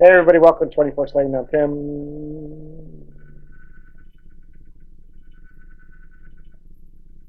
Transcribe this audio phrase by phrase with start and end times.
[0.00, 1.68] Hey everybody, welcome to 24 Slayton Down Tim.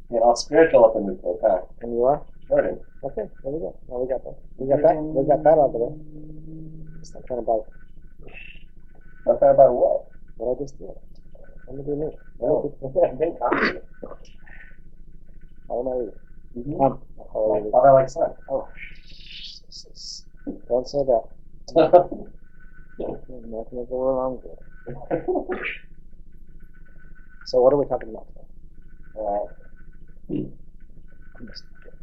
[0.09, 1.63] Get all spiritual up in this book, huh?
[1.81, 2.23] And you are?
[2.47, 2.79] Jordan.
[3.03, 3.77] Okay, there we go.
[3.89, 4.37] Now we got that.
[4.55, 4.95] We got that.
[4.95, 5.99] We got that out of the way.
[7.01, 7.67] It's not trying to bite.
[9.25, 10.05] Not bad about what?
[10.37, 10.95] What I just did.
[11.67, 12.07] Let me do me.
[12.39, 12.73] No.
[15.67, 16.15] How am I reading?
[16.57, 16.81] Mm-hmm.
[16.81, 17.01] Um,
[17.33, 18.31] how I like son.
[18.47, 18.69] Oh.
[20.69, 22.31] Don't say that.
[23.07, 25.59] Nothing will go wrong good.
[27.43, 28.47] So what are we talking about today?
[29.19, 29.47] uh,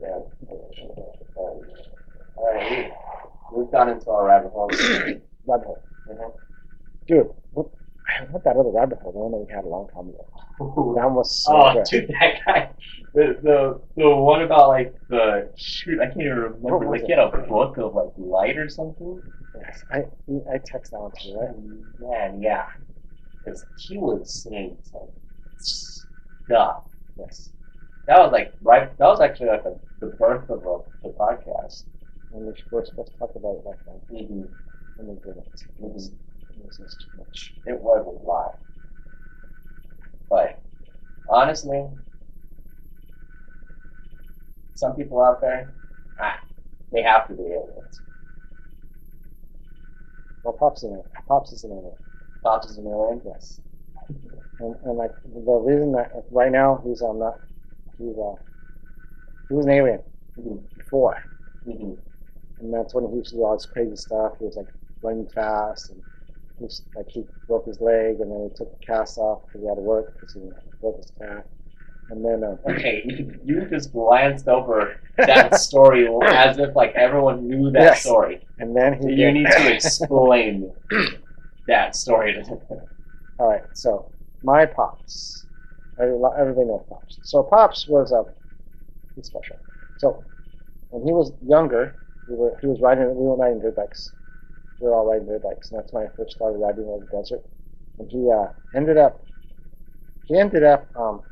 [0.01, 0.19] yeah.
[1.37, 1.63] Um,
[2.37, 2.93] all right,
[3.53, 4.69] we, we've gone into our rabbit hole.
[5.47, 5.89] Rabbit hole.
[6.09, 6.33] Mhm.
[7.07, 7.69] Dude, what,
[8.31, 10.95] what that other rabbit hole, the one that we had a long time ago.
[10.97, 11.85] That was so Oh, good.
[11.91, 12.71] dude, that guy.
[13.15, 16.87] The, the the one about like the shoot, I can't even remember.
[16.91, 19.23] Like he had a book of like light or something.
[19.61, 19.99] Yes, I,
[20.53, 21.57] I text that one to you, right?
[21.99, 22.67] Man, yeah,
[23.45, 25.09] because he was saying some
[25.57, 26.85] stuff.
[27.19, 27.51] Yes.
[28.07, 28.97] That was like right.
[28.99, 31.85] That was actually like the, the birth of a, the podcast.
[32.33, 34.01] And we were supposed to talk about it back then.
[34.13, 34.43] Mm-hmm.
[34.99, 35.47] And we didn't.
[35.79, 36.13] It was,
[36.51, 37.55] it was just too much.
[37.67, 38.59] It was a lot,
[40.31, 40.63] but
[41.29, 41.87] honestly,
[44.75, 45.75] some people out there,
[46.21, 46.39] ah,
[46.93, 48.01] they have to be aliens.
[50.43, 51.05] Well, Pops is in it.
[51.27, 51.99] Pops is in it.
[52.43, 53.21] Pops is an alien.
[53.25, 53.61] Yes.
[54.61, 57.41] And, and like the reason that like, right now he's um not
[57.99, 58.35] he's uh
[59.49, 60.01] he was an alien
[60.39, 60.63] Mhm.
[60.77, 61.19] before,
[61.67, 61.95] Mm-hmm.
[62.61, 64.35] and that's when he used to do all this crazy stuff.
[64.39, 64.69] He was like
[65.03, 66.01] running fast, and
[66.59, 69.63] he was, like he broke his leg, and then he took the cast off because
[69.63, 70.41] he had to work because he
[70.81, 71.45] broke his calf.
[72.11, 77.47] And then um, Okay, you, you just glanced over that story as if like everyone
[77.49, 78.03] knew that Yes.
[78.03, 78.47] story.
[78.59, 80.73] and then he You need to explain
[81.67, 82.43] that story.
[83.39, 84.11] All right, so
[84.43, 85.47] my pops.
[85.99, 87.19] everything Everybody knows pops.
[87.23, 88.27] So pops was um,
[89.15, 89.57] he's special.
[89.97, 90.25] So
[90.91, 93.05] when he was younger, we were he was riding.
[93.15, 94.13] We were riding dirt bikes.
[94.81, 97.17] We were all riding dirt bikes, and that's when I first started riding over the
[97.17, 97.45] desert.
[97.99, 99.21] And he uh, ended up
[100.25, 101.23] he ended up um,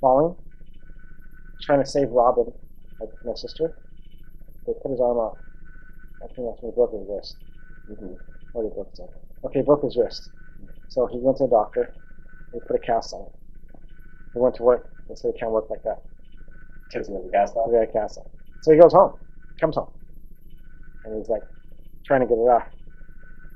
[0.00, 0.36] falling,
[1.62, 2.52] trying to save Robin,
[3.00, 3.72] like my sister.
[4.66, 5.38] They put his arm out.
[6.22, 7.36] I think that's when he broke his wrist.
[7.90, 8.14] Mm-hmm.
[8.54, 9.10] Or he broke his arm.
[9.44, 10.30] Okay, he broke his wrist.
[10.88, 11.92] So he went to the doctor.
[12.52, 13.80] They put a cast on it.
[14.32, 14.88] He went to work.
[15.08, 16.02] They said it can't work like that.
[16.90, 17.54] Kids with the off.
[17.54, 18.24] got a cast on.
[18.62, 19.14] So he goes home.
[19.60, 19.90] Comes home.
[21.04, 21.42] And he's like
[22.06, 22.66] trying to get it off.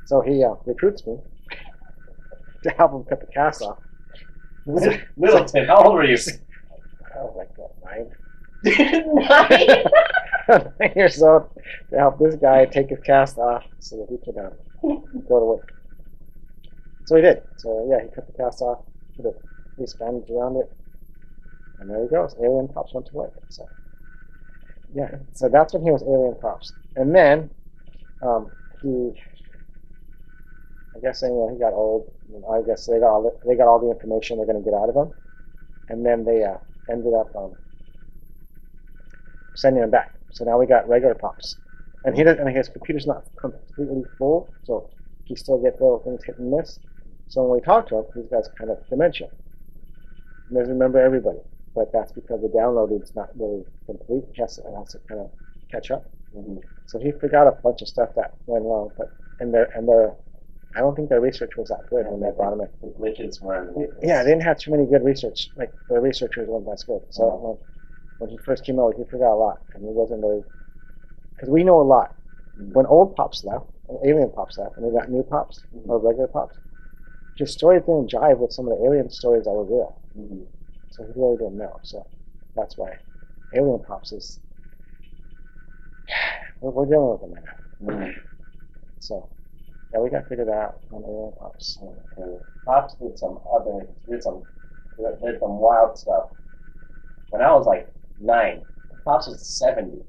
[0.06, 1.16] So he uh, recruits me
[2.64, 3.78] to help him cut the cast off.
[4.66, 6.16] Littleton, how old were you?
[6.16, 8.10] I was like, what, nine?
[8.64, 9.84] Nine.
[10.80, 11.48] nine years old
[11.90, 14.50] to help this guy take his cast off so that he could uh,
[15.28, 15.72] go to work.
[17.06, 17.42] So he did.
[17.56, 18.84] So yeah, he cut the cast off,
[19.16, 19.32] put a
[19.74, 20.72] police bandage around it,
[21.78, 22.34] and there he goes.
[22.38, 23.32] Alien Pops went to work.
[23.48, 23.68] So
[24.94, 27.50] yeah, so that's when he was Alien Pops, and then
[28.22, 28.50] um,
[28.82, 29.12] he,
[30.96, 32.08] I guess anyway, he got old.
[32.34, 34.70] and I guess they got all the, they got all the information they're going to
[34.70, 35.12] get out of him,
[35.88, 36.58] and then they uh,
[36.90, 37.56] ended up um,
[39.54, 40.14] sending him back.
[40.32, 41.56] So now we got regular Pops,
[42.04, 42.46] and he doesn't.
[42.46, 44.90] And his computer's not completely full, so
[45.24, 46.78] he still gets little things hit and miss.
[47.28, 49.28] So when we talk to him, he's got kind of dementia.
[50.48, 51.38] He doesn't remember everybody,
[51.74, 54.24] but that's because the download is not really complete.
[54.34, 55.30] He has to, has to kind of
[55.70, 56.10] catch up.
[56.36, 56.62] Mhm.
[56.86, 60.14] So he forgot a bunch of stuff that went wrong, but and their and their,
[60.74, 62.68] I don't think their research was that good when they brought him in.
[62.80, 63.68] The glitches were.
[63.74, 65.50] in Yeah, they didn't have too many good research.
[65.56, 67.02] Like the researchers weren't that good.
[67.10, 67.36] So Oh.
[67.38, 67.58] when,
[68.18, 70.44] when he first came out, he forgot a lot, and he wasn't really
[71.34, 72.14] because we know a lot.
[72.56, 73.64] When old pops left,
[74.04, 76.58] alien pops left, and we got new pops or regular pops,
[77.36, 79.96] just stories didn't jive with some of the alien stories that were real.
[80.16, 80.46] Mhm.
[80.90, 81.78] So he really didn't know.
[81.82, 82.06] So
[82.54, 82.98] that's why
[83.52, 84.38] alien pops is
[86.60, 87.94] we're, we're dealing with them right now.
[87.94, 88.14] Mhm.
[88.98, 89.28] So
[89.92, 91.78] yeah, we got to figure that out alien pops.
[92.64, 94.44] Pops did some other, did some,
[94.96, 96.30] did some wild stuff.
[97.30, 97.88] When I was like
[98.20, 98.62] nine,
[99.04, 100.02] Pops was seventy.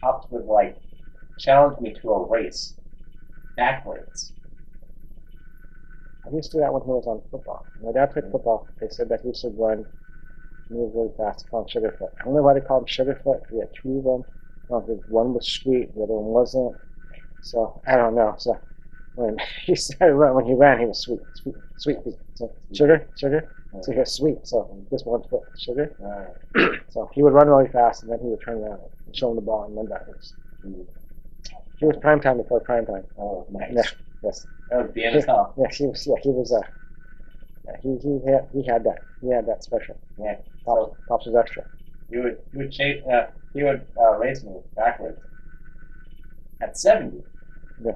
[0.00, 0.76] Pops would like
[1.38, 2.74] challenge me to a race,
[3.56, 4.32] backwards.
[6.24, 7.66] I used to do that when he was on football.
[7.74, 8.68] When my dad played football.
[8.80, 9.84] They said that he to run
[10.70, 11.44] move really fast.
[11.44, 12.12] They call him Sugarfoot.
[12.20, 13.42] I don't know why they call him Sugarfoot.
[13.50, 14.24] He had two of them.
[15.08, 16.76] One was sweet, the other one wasn't.
[17.42, 18.34] So I don't know.
[18.38, 18.58] So
[19.14, 19.36] when
[19.66, 22.02] he started running, when he ran, he was sweet, sweet, sweet.
[22.04, 22.14] feet.
[22.34, 23.48] So sugar, sugar.
[23.82, 24.46] So he was sweet.
[24.46, 25.92] So this one foot sugar.
[25.98, 26.70] Right.
[26.90, 29.36] So he would run really fast, and then he would turn around and show him
[29.36, 30.34] the ball and run backwards.
[30.64, 30.84] Mhm.
[31.78, 33.04] She was prime time before prime time.
[33.18, 33.72] Oh, nice.
[33.72, 33.82] Yeah.
[34.22, 34.46] Yes.
[34.70, 35.54] That was Deanna's house.
[35.58, 36.06] Yeah, she was.
[36.06, 36.52] Yeah, he was.
[36.52, 36.60] Uh,
[37.64, 38.98] yeah, he he had he had that.
[39.22, 39.98] He had that special.
[40.18, 40.36] Yeah.
[40.66, 41.64] Pops, So Pops was extra.
[42.10, 45.18] he would he would chase uh, he would uh, race me backwards
[46.60, 47.22] at seventy.
[47.84, 47.92] Yeah.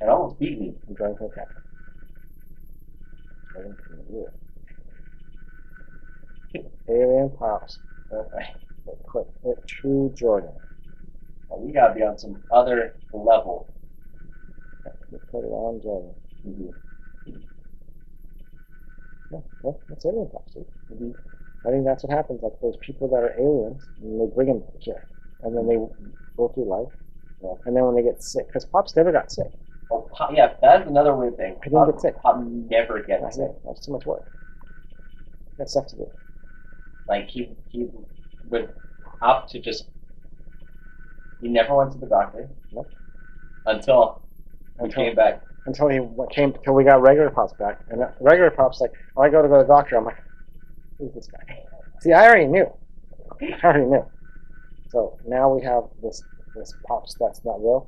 [0.00, 0.74] And almost beat me.
[0.88, 1.50] He drank her cat.
[6.88, 7.78] Alien Pops.
[8.12, 8.46] Okay.
[9.04, 10.50] Quick, it, true Jordan.
[11.48, 13.68] Well, you gotta be on some other level.
[15.10, 16.14] We put it on Jordan.
[16.46, 16.74] Mhm.
[19.30, 20.52] Yeah, well, that's alien Pops.
[20.54, 20.66] dude.
[20.92, 21.14] Mhm.
[21.64, 22.42] I think that's what happens.
[22.42, 25.04] Like those people that are aliens, and they bring them here,
[25.42, 25.76] and then they
[26.36, 26.92] go through life.
[27.42, 27.54] Yeah.
[27.66, 29.48] And then when they get sick, because Pops never got sick.
[29.90, 31.56] Oh, Pop, yeah, that's another weird thing.
[31.62, 32.16] I didn't Pop, get sick.
[32.22, 33.52] Pop never gets sick.
[33.52, 34.24] think that's too much work.
[35.58, 36.06] That's stuff to do.
[37.08, 37.88] Like he he
[38.50, 38.70] would
[39.22, 39.88] opt to just.
[41.40, 42.48] He never went to the doctor.
[42.72, 42.90] Nope.
[43.66, 44.22] Until
[44.80, 45.42] he Until came back.
[45.66, 45.98] until he
[46.34, 49.48] came until we got regular pops back, and regular pops like, oh, I go to
[49.48, 49.96] go to the doctor.
[49.96, 50.22] I'm like,
[50.98, 51.38] who's this guy?
[52.00, 52.66] See, I already knew.
[53.40, 54.04] I already knew.
[54.88, 56.22] So now we have this
[56.54, 57.86] this pops that's not real.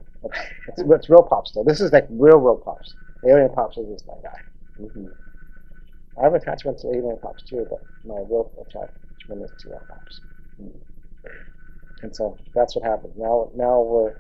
[0.69, 1.65] It's, it's real pops though.
[1.65, 2.95] This is like real real pops.
[3.29, 4.41] Alien pops is just my guy.
[4.81, 5.07] Mm-hmm.
[6.19, 10.21] I have attachment to alien pops too, but my real attachment is to real pops.
[12.03, 13.15] And so that's what happened.
[13.17, 14.15] Now now we're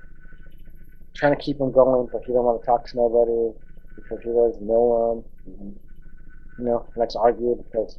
[1.14, 3.56] trying to keep him going, but he don't want to talk to nobody
[3.96, 5.52] because he doesn't know him.
[5.52, 6.62] Mm-hmm.
[6.62, 7.98] You know, to argue because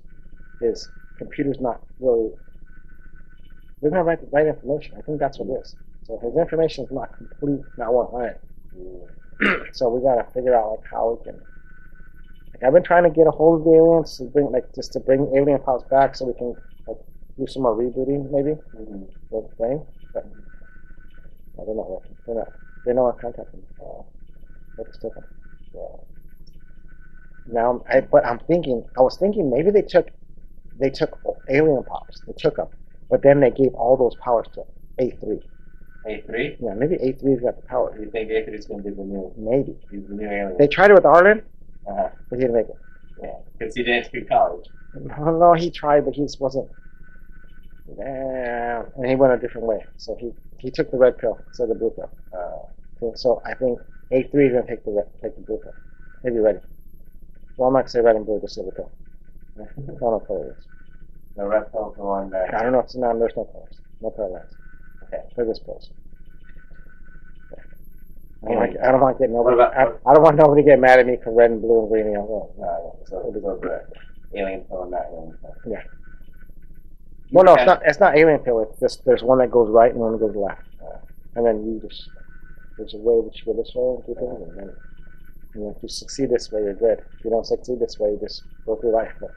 [0.62, 2.32] his computer's not really
[3.84, 4.96] doesn't have right, right information.
[4.98, 5.76] I think that's what it is.
[6.04, 8.40] So his information is not complete, not one hundred.
[9.74, 11.42] so we gotta figure out like how we can.
[12.54, 14.94] Like I've been trying to get a hold of the aliens to bring like just
[14.94, 16.56] to bring alien pops back so we can
[16.88, 16.98] like
[17.38, 19.04] do some more rebooting maybe Mm-hmm.
[19.32, 20.26] with the thing, but
[21.58, 22.16] no, they're not working.
[22.26, 22.54] They're not.
[22.86, 23.64] They're not contacting.
[23.80, 24.04] Uh,
[24.80, 25.28] it's different.
[25.74, 25.82] Yeah.
[27.48, 28.86] Now, I but I'm thinking.
[28.98, 30.10] I was thinking maybe they took
[30.80, 32.22] they took alien pops.
[32.28, 32.70] They took them,
[33.10, 34.64] but then they gave all those powers to
[35.00, 35.42] A3.
[36.08, 36.58] A three.
[36.62, 37.98] Yeah, maybe A3's got the power.
[38.00, 40.56] You think A three is gonna be the new Maybe he's the new alien?
[40.58, 41.42] they tried it with Arlen,
[41.88, 42.10] uh-huh.
[42.30, 42.80] but he didn't make it.
[43.22, 44.66] Yeah, because he didn't do college.
[44.94, 46.70] No, no, he tried, but he just wasn't.
[47.98, 49.86] Yeah, and he went a different way.
[49.98, 52.12] So he he took the red pill instead of the blue pill.
[52.34, 53.80] Uh, So, I think
[54.12, 55.76] A three is gonna take the red, take the blue pill.
[56.24, 56.60] Maybe ready.
[57.58, 58.92] Well, I'm not gonna say red and blue, just say the pill.
[59.60, 60.68] I don't know what color it is.
[61.40, 62.54] The red pill for one that.
[62.54, 62.80] I don't know.
[62.80, 63.18] It's not.
[63.18, 63.76] There's no colors.
[64.02, 64.54] No lines.
[65.04, 65.24] Okay.
[65.36, 65.90] They're just pills.
[68.42, 69.58] I don't, like, I don't want to get nobody.
[69.58, 71.62] What I, about- I don't want nobody to get mad at me for red and
[71.62, 72.50] blue and green and yellow.
[72.56, 75.56] Uh, so, so the alien pill and not alien pill.
[75.68, 75.84] Yeah.
[77.32, 77.82] Well, no, it's not.
[77.86, 78.62] It's not alien pill.
[78.62, 80.64] It's just there's one that goes right and one that goes left,
[81.36, 82.10] and then you just
[82.78, 84.76] there's a way that you go this way and do things, and then
[85.56, 87.00] you know, if you succeed this way, you're good.
[87.18, 89.12] If you don't succeed this way, you just go through life.
[89.20, 89.32] But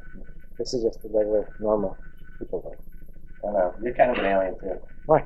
[0.59, 1.97] this is just the regular, normal
[2.39, 2.77] people way.
[3.43, 3.75] I don't know.
[3.83, 4.79] You're kind of an alien too.
[5.07, 5.25] Why?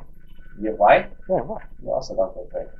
[0.60, 1.08] You, why?
[1.28, 1.62] Yeah, why?
[1.82, 2.70] You also don't look like.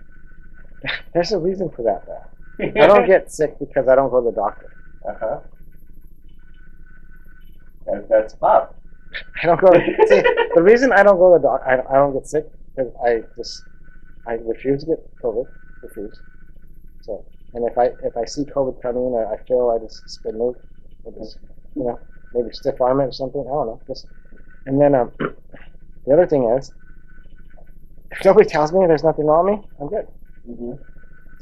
[1.15, 2.07] There's a reason for that.
[2.07, 2.25] Though.
[2.83, 4.73] I don't get sick because I don't go to the doctor.
[5.09, 5.41] Uh huh.
[7.87, 8.75] That, that's pop.
[9.43, 9.73] I don't go.
[9.73, 10.23] To, see,
[10.55, 13.23] the reason I don't go to the doc, I, I don't get sick because I
[13.37, 13.62] just
[14.26, 15.47] I refuse to get COVID.
[15.83, 16.19] Refuse.
[17.03, 17.25] So,
[17.55, 20.57] and if I if I see COVID coming or I feel I just spin move,
[21.07, 21.38] I just
[21.75, 22.00] you know
[22.33, 23.40] maybe stiff arm it or something.
[23.40, 23.83] I don't know.
[23.87, 24.06] Just
[24.66, 25.12] and then um,
[26.06, 26.73] the other thing is,
[28.11, 30.09] if nobody tells me there's nothing wrong with me, I'm good.
[30.47, 30.73] hmm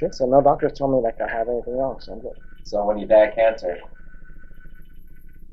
[0.02, 2.40] Okay, so no doctors told me like I have anything wrong, so I'm good.
[2.64, 3.78] So when you die of cancer,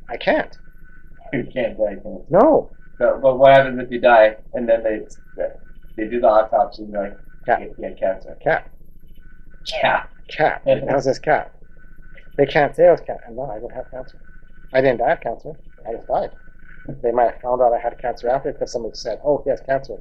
[0.09, 0.57] I can't.
[1.33, 2.25] you can't die of cancer.
[2.29, 2.71] No.
[2.97, 5.01] So, but what happens if you die and then they
[5.97, 7.61] they do the autopsy and they're like, Cat.
[7.77, 8.38] you had cancer?
[8.43, 8.71] Cat.
[10.29, 10.63] Cat.
[10.65, 11.53] That was his cat.
[12.38, 13.19] They can't say I was cat.
[13.31, 14.17] No, I didn't have cancer.
[14.73, 15.53] I didn't die of cancer.
[15.87, 16.31] I just died.
[17.01, 19.61] They might have found out I had cancer after because somebody said, "Oh, he has
[19.61, 19.97] cancer."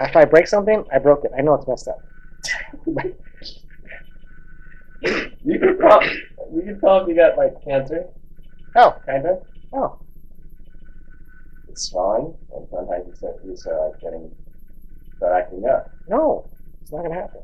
[0.00, 1.32] If I break something, I broke it.
[1.36, 2.04] I know it's messed up.
[5.42, 6.02] You can tell.
[6.04, 8.06] You if you got like cancer,
[8.76, 9.42] Oh, kind of.
[9.72, 9.98] oh,
[11.68, 14.30] It's swelling, and sometimes you start, you start like getting
[15.16, 15.92] start acting up.
[16.08, 16.50] no,
[16.82, 17.40] it's not gonna happen.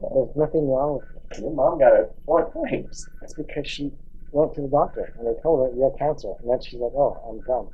[0.00, 1.42] There's nothing wrong with it.
[1.42, 3.10] Your mom got it four times.
[3.22, 3.92] It's because she
[4.32, 6.92] went to the doctor and they told her you have cancer, and then she's like,
[6.94, 7.70] "Oh, I'm dumb.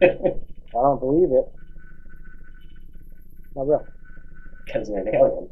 [0.02, 1.46] I don't believe it."
[3.54, 3.92] Not real.
[4.64, 5.50] Because you're an alien.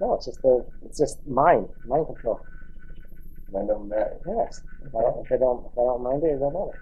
[0.00, 2.46] No, it's just the it's just mind, mind control.
[3.52, 4.18] Mind over matter.
[4.26, 4.62] Yes.
[4.84, 6.78] If I don't, if I don't, if I don't mind it, it don't matter.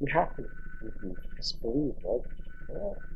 [0.00, 0.44] You have to
[0.84, 1.12] Mm-hmm.
[1.36, 2.20] just believe, right?
[2.68, 3.13] Yeah.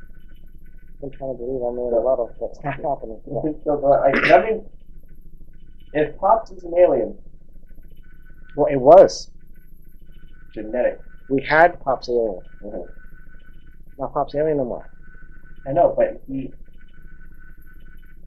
[1.03, 3.21] I'm trying to believe I made a lot of what's not happening.
[3.27, 3.53] Yeah.
[3.65, 4.67] so, like, I mean,
[5.93, 7.17] if Pops is an alien,
[8.55, 9.31] Well, it was.
[10.53, 11.01] genetic.
[11.29, 12.43] We had Pop's alien.
[12.65, 12.89] Mhm.
[13.99, 14.89] Not Pop's alien no more.
[15.67, 16.53] I know, but he.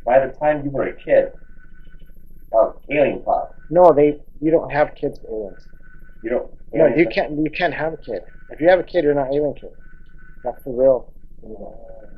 [0.06, 1.34] By the time you were a kid,
[2.54, 4.20] um, alien Pop, No, they.
[4.40, 5.68] You don't have kids with aliens.
[6.22, 6.52] you don't.
[6.74, 7.32] No, you can't.
[7.38, 8.22] You can't have a kid.
[8.50, 9.72] If you have a kid, you're not alien kid.
[10.44, 11.12] That's the real.
[11.44, 12.11] You know,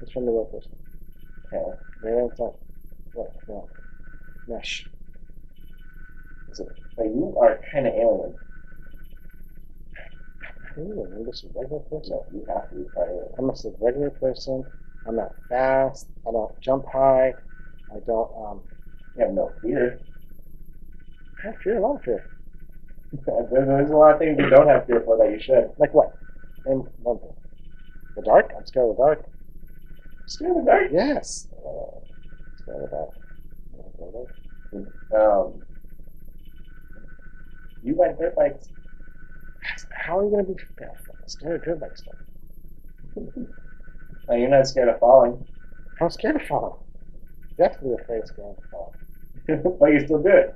[0.00, 0.72] it's from the real person.
[1.46, 1.78] Okay.
[2.02, 2.54] The alien's not.
[3.12, 3.32] What?
[3.48, 3.70] No.
[4.48, 4.90] Mesh.
[6.52, 8.34] So, but you are kind of alien.
[10.78, 12.04] Ooh, I'm just a regular person.
[12.10, 13.32] So you have to be part of it.
[13.38, 14.64] I'm just a regular person.
[15.06, 16.08] I'm not fast.
[16.26, 17.34] I don't jump high.
[17.90, 18.30] I don't.
[18.36, 18.62] Um.
[19.16, 20.00] You have no fear.
[21.42, 21.78] I have fear.
[21.78, 22.26] A lot of fear.
[23.26, 25.70] There's there's a lot of things you don't have fear for that you should.
[25.78, 26.16] Like what?
[26.66, 27.32] Name one thing.
[28.16, 28.52] The dark.
[28.56, 29.24] I'm scared of the dark.
[30.30, 30.90] Scared of the dark.
[30.92, 31.48] Yes.
[32.62, 33.10] Scared of the dark.
[33.74, 34.26] I'm scared of
[34.70, 35.44] the dark.
[35.44, 35.62] Um,
[37.82, 38.68] you ride dirt bikes.
[39.90, 40.54] How are you gonna be
[41.26, 42.14] scared of dirt bike stuff?
[44.28, 45.44] Uh, you're not scared of falling,
[46.00, 46.78] I'm scared of falling.
[47.58, 49.76] Definitely afraid of scared of falling.
[49.80, 50.54] but you still do it.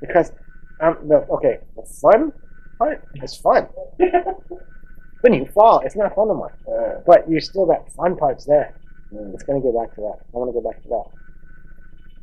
[0.00, 0.32] Because
[0.80, 2.32] um the okay, the fun
[2.78, 3.66] part is fun.
[5.20, 6.52] When you fall, it's not fun no more.
[6.66, 8.74] Uh, But you still that fun part's there.
[9.12, 9.34] mm.
[9.34, 10.18] It's gonna get back to that.
[10.34, 11.06] I wanna go back to that.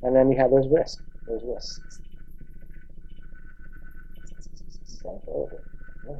[0.03, 1.01] And then you have those risks.
[1.27, 1.99] Those risks.
[5.03, 6.19] Go over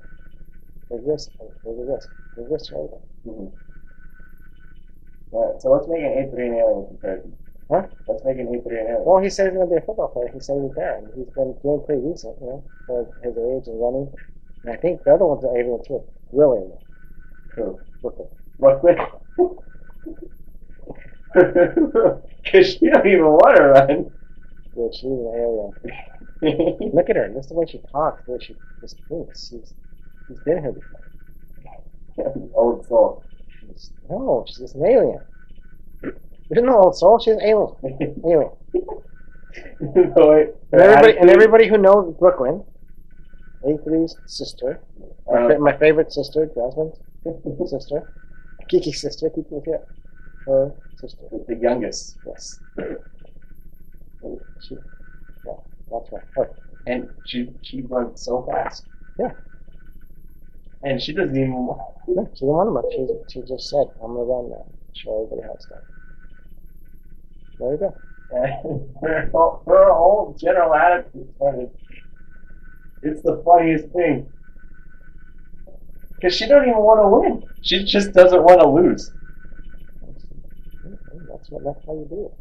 [0.89, 1.31] There's risk.
[1.63, 2.09] There's a risk.
[2.35, 3.33] There's risk right there.
[3.33, 3.51] Mhm.
[5.33, 7.37] Alright, so let's make an A3 an alien comparison.
[7.69, 7.87] Huh?
[8.07, 9.03] Let's make an A3 an alien.
[9.05, 10.29] Well, he said he's going to be a football player.
[10.33, 13.67] He said he's there, and he's been doing pretty decent, you know, for his age
[13.67, 14.13] and running.
[14.63, 16.01] And I think the other ones are alien too.
[16.31, 16.79] Real alien.
[17.55, 17.87] Cool.
[18.01, 18.27] Brooklyn.
[18.59, 18.97] Brooklyn.
[21.33, 24.11] Because she don't even want to run.
[24.75, 25.73] Dude, she's an alien.
[26.93, 27.29] Look at her.
[27.35, 29.49] Just the way she talks, the way she just thinks.
[29.49, 29.73] She's,
[30.27, 31.01] she's been here before.
[32.55, 33.23] Old soul.
[33.59, 35.21] She's, no, she's just an alien.
[36.49, 37.19] There's no old soul.
[37.19, 37.73] She's an alien.
[38.25, 38.51] Alien.
[40.15, 42.63] so it, And everybody, and everybody who knows Brooklyn,
[43.63, 44.81] A3's sister,
[45.29, 46.99] my, fa- my favorite sister, Jasmine's
[47.69, 48.03] sister,
[48.69, 49.77] Kiki's sister, Kiki's yeah,
[50.45, 51.23] her sister.
[51.47, 52.17] the youngest.
[52.25, 52.59] Yes.
[54.59, 54.75] She,
[55.45, 55.53] yeah,
[55.91, 56.23] that's right.
[56.35, 56.49] Her.
[56.85, 58.85] And she she runs so fast.
[59.19, 59.31] Yeah.
[60.83, 61.51] And she doesn't even.
[62.07, 62.91] No, she didn't want them.
[62.91, 64.65] She, she just said, I'm going to run now.
[64.93, 65.79] Show everybody how it's done.
[67.59, 68.01] There you go.
[69.01, 71.69] her, whole- her whole general attitude funny.
[73.01, 74.31] It's the funniest thing.
[76.15, 77.49] Because she don't even want to win.
[77.61, 79.11] She just doesn't want to lose.
[81.29, 81.63] That's what.
[81.63, 82.33] That's how you do it.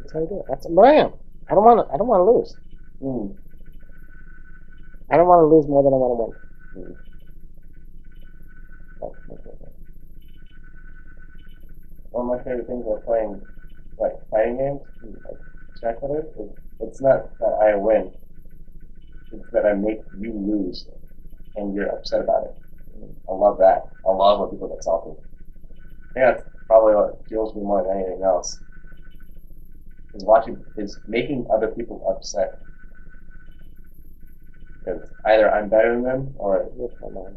[0.00, 0.46] That's how you do it.
[0.48, 1.12] That's what I am.
[1.48, 1.94] I don't want to.
[1.94, 2.56] I don't want to lose.
[3.02, 3.36] Mm.
[5.10, 6.34] I don't want to lose more than I want
[6.74, 6.86] to win.
[6.86, 6.96] Mm.
[9.00, 9.74] That's my favorite.
[12.10, 13.42] One of my favorite things about playing
[13.98, 14.80] like fighting games,
[15.24, 15.38] like
[16.00, 16.50] Fighter, is
[16.80, 18.12] it's not that I win.
[19.32, 20.88] It's that I make you lose,
[21.56, 22.56] and you're upset about it.
[23.28, 23.88] I love that.
[24.06, 25.10] I love when people get salty.
[25.10, 28.60] I think that's probably what fuels me more than anything else.
[30.14, 32.60] Is watching is making other people upset.
[34.84, 37.36] Because either I'm better than them or You're my mom.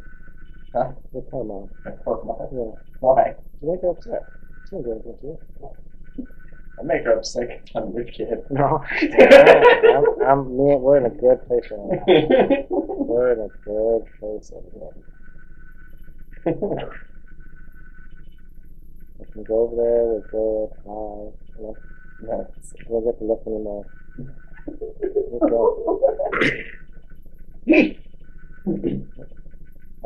[0.74, 0.92] Huh?
[1.14, 1.70] You're my mom.
[1.86, 2.72] Yeah.
[3.00, 3.36] why?
[3.62, 4.28] You make her upset.
[4.70, 5.40] She don't do anything to you.
[6.80, 8.44] I make her upset 'cause I'm your kid.
[8.50, 8.84] No.
[8.92, 12.06] I'm, I'm, me, we're in a good place right now.
[12.70, 14.70] We're in a good place over
[16.46, 16.90] here.
[19.18, 21.78] We can go over there, we're good, hi, you know,
[22.20, 22.74] Yes.
[22.88, 23.86] we don't get to look anymore.
[24.68, 26.00] Let's go.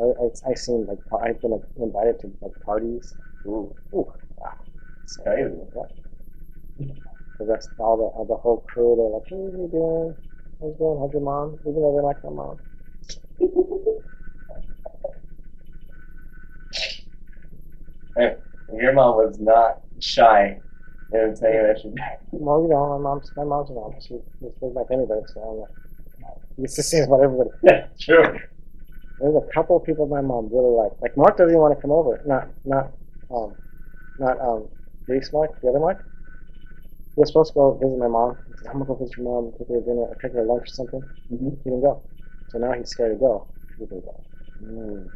[0.00, 3.14] I, I, I seen like I've been like, invited to like parties.
[3.46, 4.12] Ooh, ooh,
[4.44, 4.54] ah,
[5.04, 5.54] It's crazy.
[5.76, 5.82] yeah.
[7.38, 10.16] The rest, all the all the whole crew, they're like, "Hey, what are you doing?
[10.60, 11.00] How's it going?
[11.00, 12.58] How's your mom?" Even though they're like my mom.
[18.16, 18.36] Hey,
[18.72, 20.60] your mom was not shy
[21.12, 21.90] in saying that she.
[22.32, 23.94] Well, you know, my mom's my mom's mom.
[24.00, 25.70] She just like anybody, so I'm like,
[26.56, 27.50] she gets to say about everybody.
[27.62, 28.38] Yeah, true.
[29.20, 30.92] There's a couple of people my mom really like.
[31.00, 32.20] Like Mark doesn't even want to come over.
[32.26, 32.92] Not not
[33.30, 33.54] um
[34.18, 34.68] not um
[35.08, 36.04] Reese Mark, the other Mark.
[37.14, 38.38] He was supposed to go visit my mom.
[38.48, 40.52] He said, I'm gonna go visit your mom, take her to dinner, take her to
[40.52, 41.02] lunch or something.
[41.32, 41.50] Mm-hmm.
[41.50, 42.02] He didn't go.
[42.48, 43.48] So now he's scared to go.
[43.78, 44.24] people go.
[44.64, 45.10] Mm.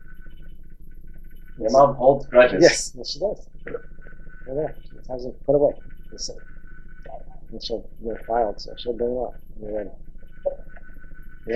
[1.59, 2.63] Your mom holds grudges.
[2.63, 3.49] Yes, yes, she does.
[4.47, 4.77] Right there.
[4.89, 5.73] She just hasn't put away.
[6.13, 6.31] It's,
[7.53, 9.41] And she'll, they're filed, so she'll bring it up.
[9.61, 9.91] You're ready.
[11.47, 11.53] She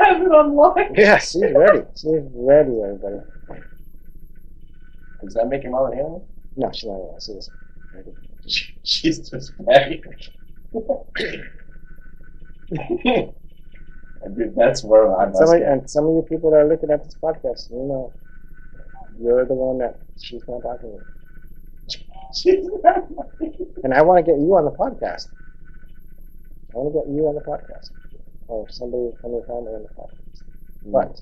[0.00, 0.94] has it online.
[0.96, 1.82] Yeah, she's ready.
[1.96, 3.20] She's ready, everybody.
[5.22, 6.22] Does that make your mom an alien?
[6.56, 7.20] No, she's not ready.
[7.20, 7.50] She's
[7.94, 8.12] ready.
[8.46, 10.02] Just ready.
[14.34, 17.04] Dude, that's where I'm Some of, and some of you people that are looking at
[17.04, 18.12] this podcast, you know,
[19.20, 20.98] you're the one that she's not talking
[22.82, 23.26] not
[23.84, 25.28] And I want to get you on the podcast.
[26.74, 27.90] I want to get you on the podcast.
[28.48, 30.42] Or somebody from your family on the podcast.
[30.84, 31.20] But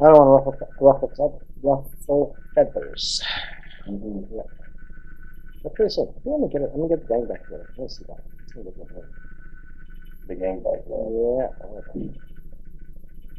[0.00, 3.22] I don't want to ruffle, ruffle, ruffle feathers.
[3.88, 4.44] Mhm.
[5.62, 6.70] But pretty soon, I'm gonna get it.
[6.74, 7.64] I'm gonna get the gang back together.
[7.76, 8.20] We'll see that.
[8.54, 8.74] Be good.
[10.26, 10.98] The gang back there.
[11.10, 11.48] Yeah.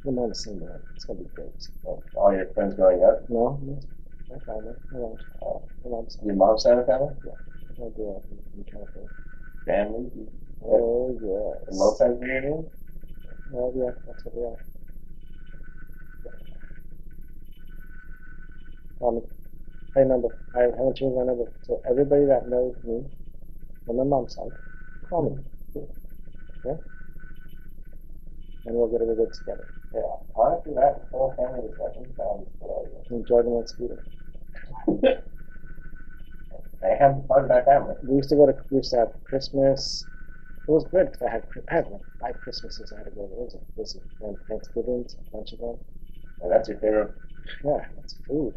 [0.08, 0.62] I'm on the same.
[0.96, 1.68] It's gonna be great.
[2.14, 3.30] All your friends growing up.
[3.30, 3.80] No, no,
[4.30, 4.76] my family.
[4.92, 5.24] My mom's,
[5.84, 7.16] my mom's Your mom's side of the family?
[7.70, 9.10] I'm gonna do it in, in California.
[9.66, 10.12] Family?
[10.64, 11.78] Oh yes.
[11.80, 12.68] Low size reunion?
[13.54, 14.58] Oh yeah, that's what we are.
[19.02, 19.22] Um,
[19.96, 20.30] I remember.
[20.56, 21.46] I haven't changed my number.
[21.64, 23.06] So everybody that knows me
[23.88, 24.54] on my mom's side,
[25.10, 25.82] call me.
[26.66, 26.82] Okay?
[28.66, 29.66] And we'll get everybody together.
[29.94, 30.02] Yeah.
[30.36, 32.88] Honestly, that whole family discussion sounds good.
[33.10, 34.00] And Jordan and Scooter.
[36.84, 37.96] I have part of family.
[38.04, 38.56] We used to go to.
[38.70, 40.08] We used to have Christmas.
[40.68, 43.28] It was good because I had I had like five Christmases I had to go
[43.28, 43.34] to.
[43.34, 44.02] It was like busy.
[44.22, 45.78] And Thanksgivings, a bunch of them.
[46.42, 47.16] And that's your favorite.
[47.64, 48.56] Yeah, that's food.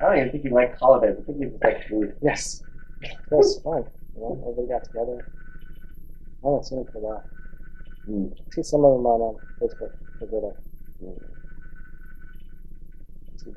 [0.00, 1.16] I don't even think you like holidays.
[1.20, 2.14] I think you just like food.
[2.22, 2.62] Yes.
[3.02, 3.84] It was fun.
[4.14, 5.22] You know, everybody got together.
[6.42, 7.28] I haven't seen them for a while.
[8.08, 8.32] Mm.
[8.50, 9.92] See some of them on um, Facebook.
[10.18, 10.54] They're good.
[11.04, 11.20] Mm.
[13.36, 13.50] See.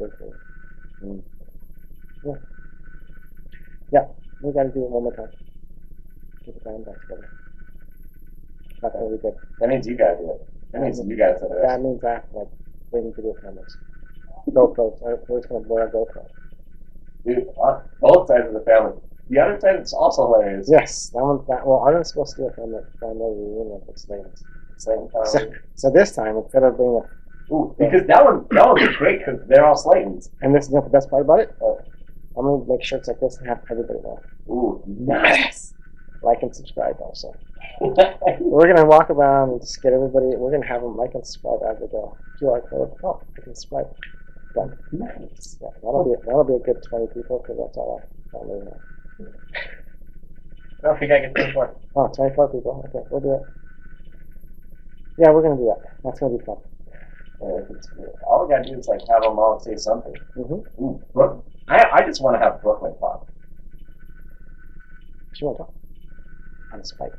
[1.03, 1.21] Mm.
[2.23, 2.33] Yeah.
[3.91, 4.05] Yeah.
[4.39, 5.29] We got to do it one more time.
[6.45, 7.27] Get the band back together.
[8.81, 9.35] That's really good.
[9.59, 10.47] That means you gotta do it.
[10.71, 12.47] That means you gotta it That means I have to like
[12.89, 13.77] bring video cameras.
[14.49, 15.01] GoPros.
[15.05, 16.25] I- We're just gonna blow our GoPro.
[17.25, 18.93] Dude, on both sides of the family.
[19.29, 20.67] The other side is also hilarious.
[20.69, 21.45] Yes, that one.
[21.47, 24.43] That, well, I'm supposed to do a family family reunion with Slaves.
[24.77, 25.53] Same So, time.
[25.75, 29.19] so this time, instead of being a, Ooh, because that one, that one was great
[29.19, 30.29] because they're all Slaytons.
[30.41, 31.79] and this is not the best part about it, Oh.
[32.35, 34.21] I'm gonna make shirts like this and have everybody there.
[34.49, 35.73] Ooh, nice.
[36.23, 37.33] Like and subscribe also.
[37.81, 40.27] We're gonna walk around and just get everybody.
[40.35, 42.15] We're gonna have them like and subscribe as they go.
[42.41, 42.93] QR code.
[43.03, 43.87] Oh, I can subscribe.
[44.53, 44.77] Done.
[44.91, 45.57] nice.
[45.61, 48.81] Yeah, that'll be that'll be a good 20 people because that's all I family know.
[50.83, 51.75] I don't think I can think more.
[51.95, 52.83] Oh, 24 people.
[52.89, 53.41] Okay, we'll do it.
[55.17, 55.81] Yeah, we're gonna do that.
[56.03, 56.57] That's gonna be fun.
[57.41, 57.89] Yeah, it's.
[58.27, 60.15] All we gotta do is like have them all say something.
[60.35, 60.83] Mm-hmm.
[60.83, 63.27] Ooh, Brook, I, I just want to have Brooklyn talk.
[65.33, 65.73] She won't talk.
[66.73, 67.13] On spike.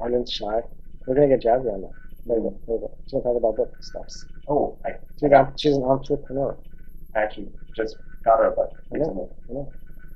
[0.00, 0.60] Arlen's shy.
[1.06, 1.94] We're gonna get Jazzy on that.
[2.26, 2.86] Later, later.
[3.04, 4.26] She's gonna talk about book stuffs.
[4.48, 6.56] oh, I She's, an, she's an entrepreneur.
[7.14, 9.26] actually just got her a book I recently.
[9.50, 9.72] I know.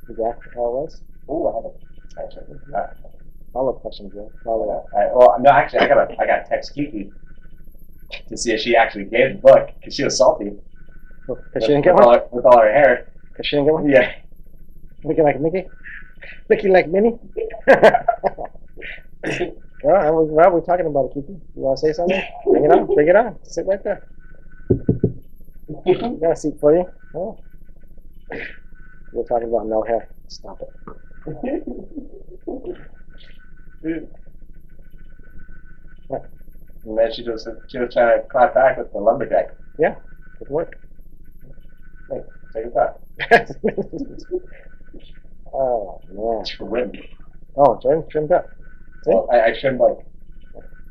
[0.06, 1.02] Did you ask her how it was?
[1.30, 2.58] Ooh, I have a actually.
[2.74, 2.86] Uh,
[3.52, 4.30] Follow up question, Joe.
[4.44, 4.86] Follow up.
[4.96, 7.10] I, well, no, actually, I got a, I got to text Kiki
[8.28, 10.50] to see if she actually gave the book because she was salty
[11.26, 12.18] Because she didn't get with all one?
[12.20, 13.12] her, with all her hair.
[13.32, 13.88] Because she didn't get one?
[13.88, 14.12] Yeah.
[15.04, 15.66] Looking like Mickey?
[16.50, 17.18] Looking like Minnie?
[19.84, 21.32] well, we're talking about it, Kiki.
[21.32, 22.20] You want to say something?
[22.44, 22.86] Bring it on.
[22.86, 23.36] Bring it on.
[23.44, 24.06] Sit right there.
[25.86, 26.84] You got a seat for you?
[27.14, 27.38] Oh.
[29.12, 30.08] We're talking about no hair.
[30.28, 31.64] Stop it.
[36.08, 36.30] What?
[36.84, 39.54] And then she was she was trying to clap back with the lumberjack.
[39.78, 39.96] Yeah,
[40.38, 40.74] good work.
[42.10, 42.22] Hey,
[42.54, 43.00] take a thought.
[45.52, 46.18] oh, man.
[46.18, 46.92] Oh, trim.
[47.56, 48.48] Oh, Jordan trimmed up.
[49.08, 49.98] Well, I, I trimmed like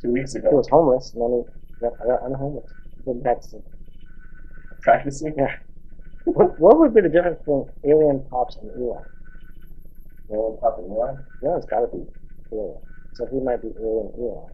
[0.01, 0.49] two weeks ago.
[0.49, 1.45] He was homeless, and then
[1.79, 2.73] he got, got unhomeless.
[3.05, 3.63] Been practicing.
[4.81, 5.35] Practicing.
[6.25, 9.01] What, what would be the difference between Alien Pops and Eli?
[10.27, 11.23] Well, Papa Elon.
[11.41, 12.03] Yeah, it's got to be
[12.51, 12.81] Alien.
[13.13, 14.51] So he might be Alien Eli.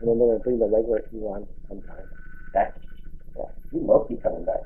[0.00, 2.06] And then they're going to bring the regular Elon sometime.
[2.54, 2.76] Back.
[3.36, 3.50] Yeah.
[3.72, 4.64] You low key coming back.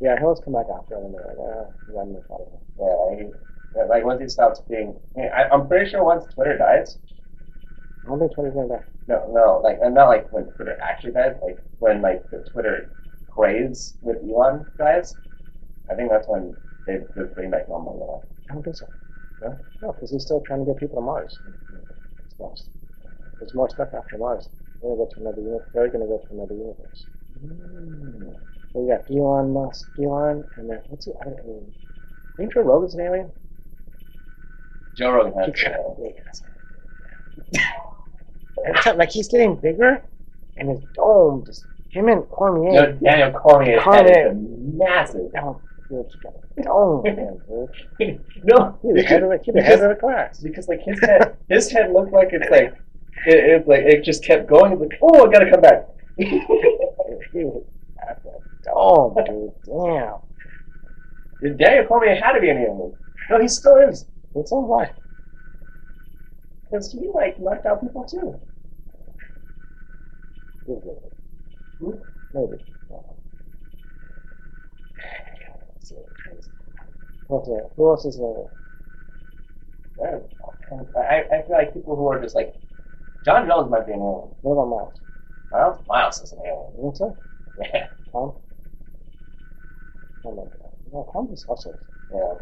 [0.00, 2.60] Yeah, he'll just come back after and they're like, ah, run this out of.
[2.78, 3.34] Yeah, like,
[3.74, 6.98] yeah, like once he stops being, I, I'm pretty sure once Twitter dies,
[8.04, 8.84] I don't think 20's going back.
[9.08, 12.90] no, no, like, and not like when Twitter actually dies, like when like the Twitter
[13.30, 15.14] craze with Elon dies,
[15.90, 16.54] I think that's when
[16.86, 18.22] they would bring back normal Elon.
[18.50, 18.86] I don't think so.
[19.42, 19.54] Yeah?
[19.82, 21.38] No, because he's still trying to get people to Mars.
[22.34, 22.58] stuff.
[23.38, 24.48] There's more stuff after Mars.
[24.80, 25.68] We're gonna go to another universe.
[25.72, 27.06] They're gonna go to another universe.
[27.42, 28.34] Mm.
[28.72, 31.72] So we got Elon Musk, Elon, and then what's the other alien?
[32.36, 33.32] Think Joe Rogan's an alien?
[34.96, 36.42] Joe Rogan has.
[37.52, 37.60] Yeah.
[38.64, 40.02] Every time, like he's getting bigger,
[40.56, 42.72] and his dome just him and Cormier.
[42.72, 44.30] No, Daniel Cormier's head Cormier.
[44.30, 44.36] is
[44.74, 45.32] massive.
[45.32, 46.06] Now, dude,
[46.56, 47.40] he dome, man,
[47.98, 48.20] dude.
[48.44, 50.40] no, He's the head of the, he's the head of the class.
[50.40, 52.74] because like his head, his head looked like it's like
[53.26, 54.72] it, it like it just kept going.
[54.72, 55.88] It's like, oh, I gotta come back.
[56.16, 57.64] He was
[58.08, 58.22] at
[58.64, 59.52] dome, dude.
[59.66, 61.56] Damn.
[61.56, 62.94] Daniel Cormier had to be an alien.
[63.30, 64.06] No, he still is.
[64.34, 64.92] It's all right.
[66.70, 68.40] Because he like knocked out people too.
[70.66, 70.98] He's good.
[71.80, 71.98] Hmm?
[72.32, 72.64] Maybe.
[77.30, 78.44] Okay, who else is there?
[80.96, 82.54] I, I feel like people who are just like
[83.24, 84.30] Jon Jones might be an alien.
[84.42, 85.00] What about Miles?
[85.52, 86.72] Miles Miles is an alien.
[86.76, 87.18] You think so?
[87.58, 87.86] Yeah.
[88.12, 88.34] Tom?
[90.24, 90.72] Oh my god.
[90.92, 91.80] No, Tom is hustles.
[92.12, 92.34] Yeah.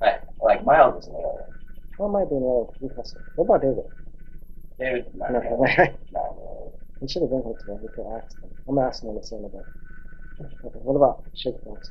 [0.00, 1.52] Like, like Miles is an alien.
[1.96, 3.24] Tom might be an alien because he hustles.
[3.34, 3.84] What about David?
[4.78, 5.96] David not No, an alien.
[7.00, 7.06] Not an alien.
[7.06, 7.78] he should have been here today.
[7.82, 8.50] We could ask him.
[8.68, 9.66] I'm asking him the same about.
[10.40, 11.90] Okay, what about Shaky Bones?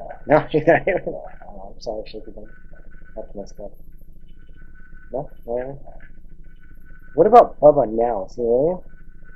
[0.00, 0.62] Uh, no, he's.
[1.54, 2.48] Oh, I'm sorry, Shaky Bones.
[3.16, 3.72] That's messed up.
[5.12, 5.30] No?
[5.46, 5.80] No?
[7.14, 8.26] What about Bubba now?
[8.26, 8.78] Is he alien?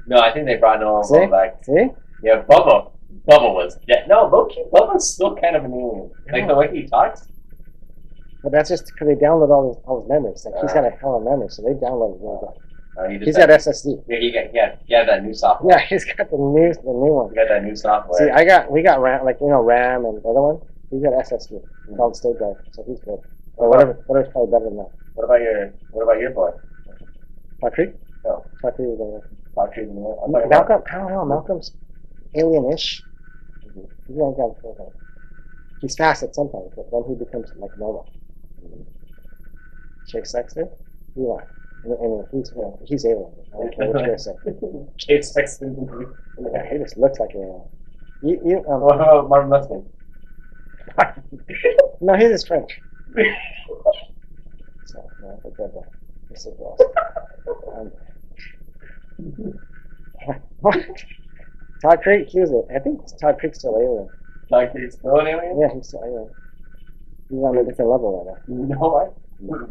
[0.06, 1.26] No, I think they brought Nolan See?
[1.26, 1.64] Back.
[1.64, 1.88] See?
[2.22, 2.90] Yeah, Bubba.
[3.28, 3.78] Bubba was.
[3.86, 6.10] Yeah, no, low key, Bubba's still kind of an alien.
[6.32, 7.28] Like the way he talks.
[8.42, 10.46] But that's just because they download all his, all his memories.
[10.46, 10.74] Like he's uh.
[10.74, 12.65] got a hell of memory, so they download really good.
[12.98, 14.04] Uh, he He's got SSD.
[14.08, 14.54] Yeah, he got.
[14.54, 15.76] Yeah, he had that new software.
[15.78, 17.30] Yeah, he's got the new the new one.
[17.30, 18.18] He got that new software.
[18.26, 20.60] See, I got we got RAM like you know RAM and the other one.
[20.90, 21.60] He's got SSD
[21.96, 23.18] called state drive, so he's good.
[23.56, 24.90] Or whatever, whatever's probably better than that.
[25.14, 25.72] what about your?
[25.90, 26.50] What about your boy?
[27.60, 27.96] Patrick?
[28.24, 28.44] Oh.
[28.62, 29.20] Patrick is a
[29.54, 29.88] Patrick.
[29.88, 30.82] I'm talking about- Malcolm.
[30.92, 31.24] I don't know.
[31.24, 31.72] Malcolm's
[32.34, 33.02] alien-ish.
[34.06, 34.88] He's not got like,
[35.80, 38.08] He's fast at sometimes, but then he becomes like normal.
[40.08, 40.68] Jake Sexton,
[41.18, 41.42] Eli.
[41.90, 43.32] And he's know, he's alien.
[43.54, 44.32] I don't care what you're gonna say.
[44.98, 45.24] Kate
[46.52, 47.62] Yeah, he just looks like an alien.
[48.22, 49.84] You, you, um, What about Martin Luskin?
[52.00, 52.80] no, he's just French.
[54.84, 55.90] So, no, forget that.
[56.30, 56.54] This is.
[57.76, 57.90] Um,
[61.82, 64.08] Todd Creek, he was a, I think Todd Creek's still alien.
[64.50, 65.60] Like he's still an alien?
[65.60, 66.30] Yeah, he's still alien.
[67.28, 69.16] He's on a different level right You know what?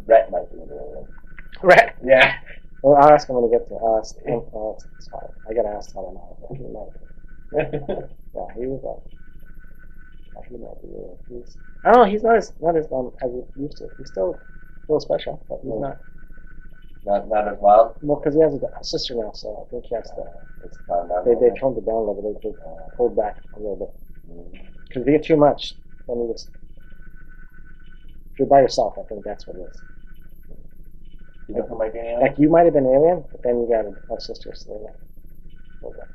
[0.06, 1.06] Rhett might be an alien.
[1.62, 1.94] Right.
[2.04, 2.34] Yeah.
[2.82, 4.14] Well, I'll ask him when we get to us.
[4.28, 5.28] Uh, uh, it's, it's fine.
[5.48, 6.36] I gotta ask Todd now.
[6.40, 6.64] but he.
[8.34, 9.02] Yeah, he was like,
[10.34, 11.16] yeah, he might be alien.
[11.28, 13.88] He's, I don't know, he's not as, not as, um, as he used to.
[13.98, 14.42] He's still
[14.88, 15.98] a little special, but he's not.
[17.04, 17.96] not not as wild.
[18.02, 20.24] Well, because he has a, a sister now, so I think he has to.
[20.64, 21.08] It's down.
[21.24, 22.42] They, they toned it down a little bit.
[22.42, 22.56] They, they
[22.96, 23.90] pulled back a little bit.
[24.88, 25.74] Because if you get too much,
[26.08, 26.50] then you just.
[28.32, 29.82] If you're by yourself, I think that's what it is.
[31.48, 32.20] You think he might be an alien?
[32.22, 34.94] Like you might have been alien, but then you got a, sister, like,
[35.82, 36.08] hold back.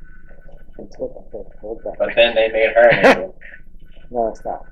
[1.60, 1.98] Hold back.
[2.00, 3.34] But then they made her an alien.
[4.12, 4.68] No, stop.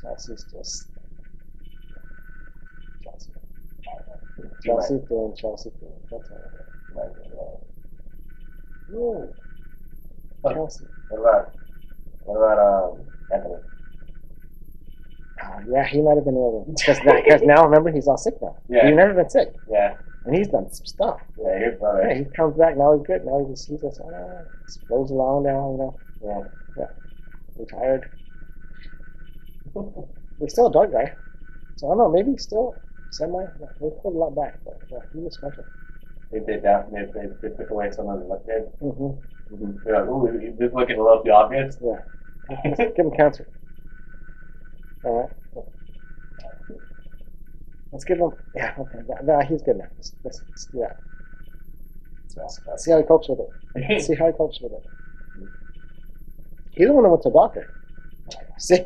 [0.00, 0.88] Chelsea's just.
[3.02, 3.30] Chelsea.
[4.62, 5.92] Chelsea's doing Chelsea thing.
[6.10, 6.52] That's all.
[8.92, 9.34] Ooh.
[10.52, 10.86] Chelsea.
[11.08, 11.52] What about
[12.20, 13.56] what about um Anthony?
[15.42, 16.74] Ah, yeah, he might have been alien.
[16.78, 16.98] Because
[17.44, 18.56] now, remember, he's all sick now.
[18.68, 18.86] Yeah.
[18.86, 19.48] He's never been sick.
[19.70, 21.20] Yeah, And he's done some stuff.
[21.38, 22.08] yeah, your brother.
[22.08, 23.24] Yeah, he comes back, now he's good.
[23.24, 26.00] Now he just, he just, ah, just flows along now, you know.
[26.22, 26.42] Yeah.
[27.58, 28.10] Retired.
[30.38, 31.14] He's still a dog guy.
[31.76, 33.44] So I don't know, maybe he's still semi.
[33.80, 35.64] They put a lot back, but yeah, he was special.
[36.30, 36.90] They did that.
[36.92, 38.68] They, they, they took away some of the look good.
[38.82, 39.70] Mm-hmm.
[39.84, 41.78] They're like, ooh, this is looking a little too obvious.
[41.82, 42.74] Yeah.
[42.76, 43.48] Give him cancer.
[45.04, 45.64] All right.
[47.92, 48.30] Let's give him.
[48.54, 48.98] Yeah, okay.
[49.24, 49.86] That- he's good now.
[49.96, 50.96] Let's, let's, let's do that.
[52.34, 53.50] That's- Let's see how he copes with it.
[53.88, 54.82] Let's see how he copes with it.
[56.72, 57.72] He's the one that went to the doctor.
[58.58, 58.80] See?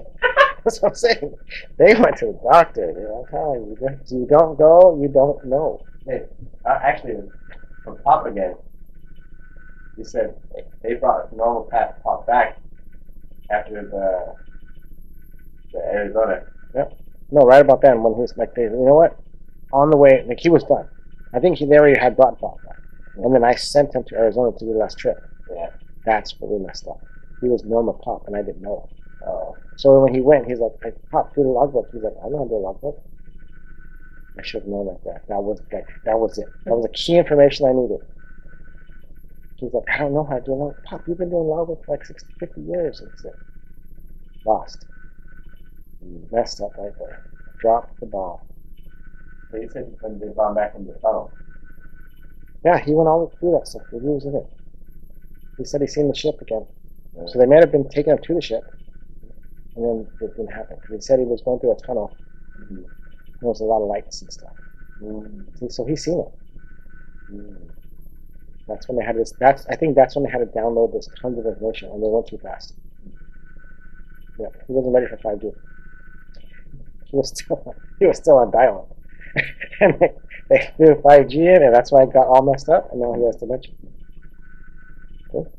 [0.65, 1.35] That's what I'm saying.
[1.79, 2.93] They went to the doctor.
[2.93, 3.11] Dude.
[3.11, 5.87] I'm telling you, you don't- you don't go, you don't know.
[6.07, 6.27] Hey,
[6.65, 7.17] uh, actually,
[7.83, 8.55] from Pop again,
[9.97, 10.37] he said
[10.83, 11.69] they brought normal
[12.05, 12.59] Pop back
[13.51, 14.35] after the
[15.79, 16.43] Arizona.
[17.31, 19.17] No, right about then when he's like, they, you know what?
[19.73, 20.89] On the way, like he was done.
[21.33, 22.79] I think he they already had brought Pop back,
[23.17, 25.17] and then I sent him to Arizona to do the last trip.
[25.55, 25.71] Yeah.
[26.05, 27.01] That's what we messed up.
[27.41, 28.89] He was Norma Pop, and I didn't know.
[29.27, 31.89] Oh, So when he went, he's like, I Pop, do the logbook.
[31.93, 32.99] He's like, I don't know how to do a logbook.
[34.39, 35.29] I should have known like that.
[35.29, 36.47] That was that, that was it.
[36.65, 38.01] That was the key information I needed.
[39.57, 40.75] He's like, I don't know how to do lava.
[40.85, 43.03] Pop, you've been doing lava for like 60, 50 years.
[43.03, 43.35] It's it.
[44.47, 44.87] Lost.
[46.31, 47.23] Messed up right there.
[47.59, 48.47] Dropped the ball.
[49.53, 51.33] They said when they've gone back in the tunnel.
[52.65, 53.83] Yeah, he went all the way through that stuff.
[53.91, 54.47] He was in it.
[55.57, 56.67] He said he seen the ship again.
[57.27, 58.63] So they might have been taken up to the ship,
[59.77, 60.79] and then it didn't happen.
[60.89, 62.17] he said he was going through a tunnel.
[62.61, 62.85] Mhm.
[63.41, 64.57] There was a lot of lights and stuff.
[65.03, 66.33] Mm, See, So he's seen it.
[67.33, 67.57] mm.
[68.69, 69.33] That's when they had this.
[69.33, 72.09] That's I think that's when they had to download this tons of information, and they
[72.09, 72.75] went too fast.
[74.39, 75.51] Yeah, he wasn't ready for five G.
[77.11, 78.97] He was still he was still on dial-up,
[79.81, 80.13] and they,
[80.49, 82.91] they threw five G in, and that's why it got all messed up.
[82.93, 83.75] And now he has dementia.
[85.31, 85.53] Cool.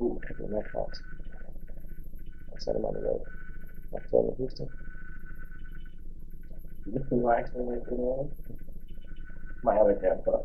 [0.00, 1.00] Ooh, could be my fault.
[2.54, 3.22] I set him on the road.
[3.94, 4.68] I told him in Houston.
[6.86, 8.30] Actually, like, you know,
[9.62, 10.38] my other grandpa.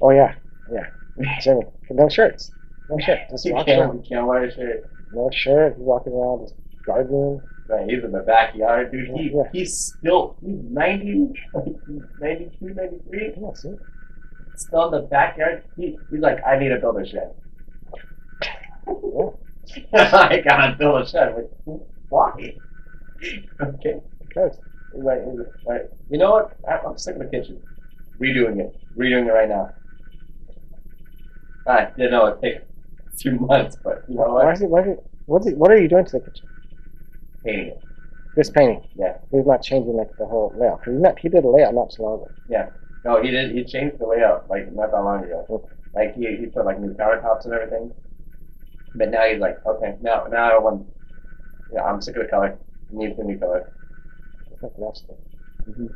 [0.00, 0.34] Oh yeah,
[0.70, 0.88] yeah.
[1.40, 2.52] Jimmy, no shirts,
[2.88, 3.20] no shirt.
[3.30, 3.92] Just walking around.
[3.92, 4.90] can't, can't wear a shirt.
[5.12, 5.74] No shirt.
[5.76, 7.42] He's walking around just gardening.
[7.68, 9.08] Man, he's in the backyard, dude.
[9.16, 9.42] He, Yeah.
[9.52, 11.32] He's still, he's 90,
[12.20, 13.74] 92, 93, Yeah, see.
[14.56, 15.64] still in the backyard.
[15.76, 17.34] He, he's like, I need to build a shed.
[18.86, 19.30] Yeah.
[19.94, 21.34] I gotta build a shed.
[21.34, 22.30] Like, why?
[23.60, 24.00] okay.
[24.28, 24.58] Because
[24.94, 25.20] he's like,
[26.10, 26.56] you know what?
[26.68, 27.60] I'm sick of the kitchen.
[28.20, 28.76] Redoing it.
[28.96, 29.70] Redoing it right now.
[31.66, 32.54] I didn't know it'd take
[33.12, 34.44] a few months, but you know what?
[34.44, 34.54] why what?
[34.54, 34.70] is it?
[34.70, 35.06] Why is it?
[35.26, 35.56] What's it?
[35.56, 36.46] What are you doing to the kitchen?
[37.46, 37.78] Painting.
[38.36, 38.82] Just painting.
[38.96, 39.18] Yeah.
[39.30, 40.82] He's not changing like the whole layout.
[40.84, 41.18] He not.
[41.18, 42.32] He did a layout not so long ago.
[42.48, 42.70] Yeah.
[43.04, 43.52] No, he did.
[43.52, 45.46] He changed the layout like not that long ago.
[45.48, 45.74] Okay.
[45.94, 47.92] Like he, he put like new countertops and everything.
[48.94, 50.86] But now he's like, okay, now now I don't want.
[51.72, 52.48] Yeah, I'm sick of the color.
[52.48, 52.58] It
[52.90, 53.70] needs a new color.
[54.50, 55.18] It's to it.
[55.70, 55.90] Mhm.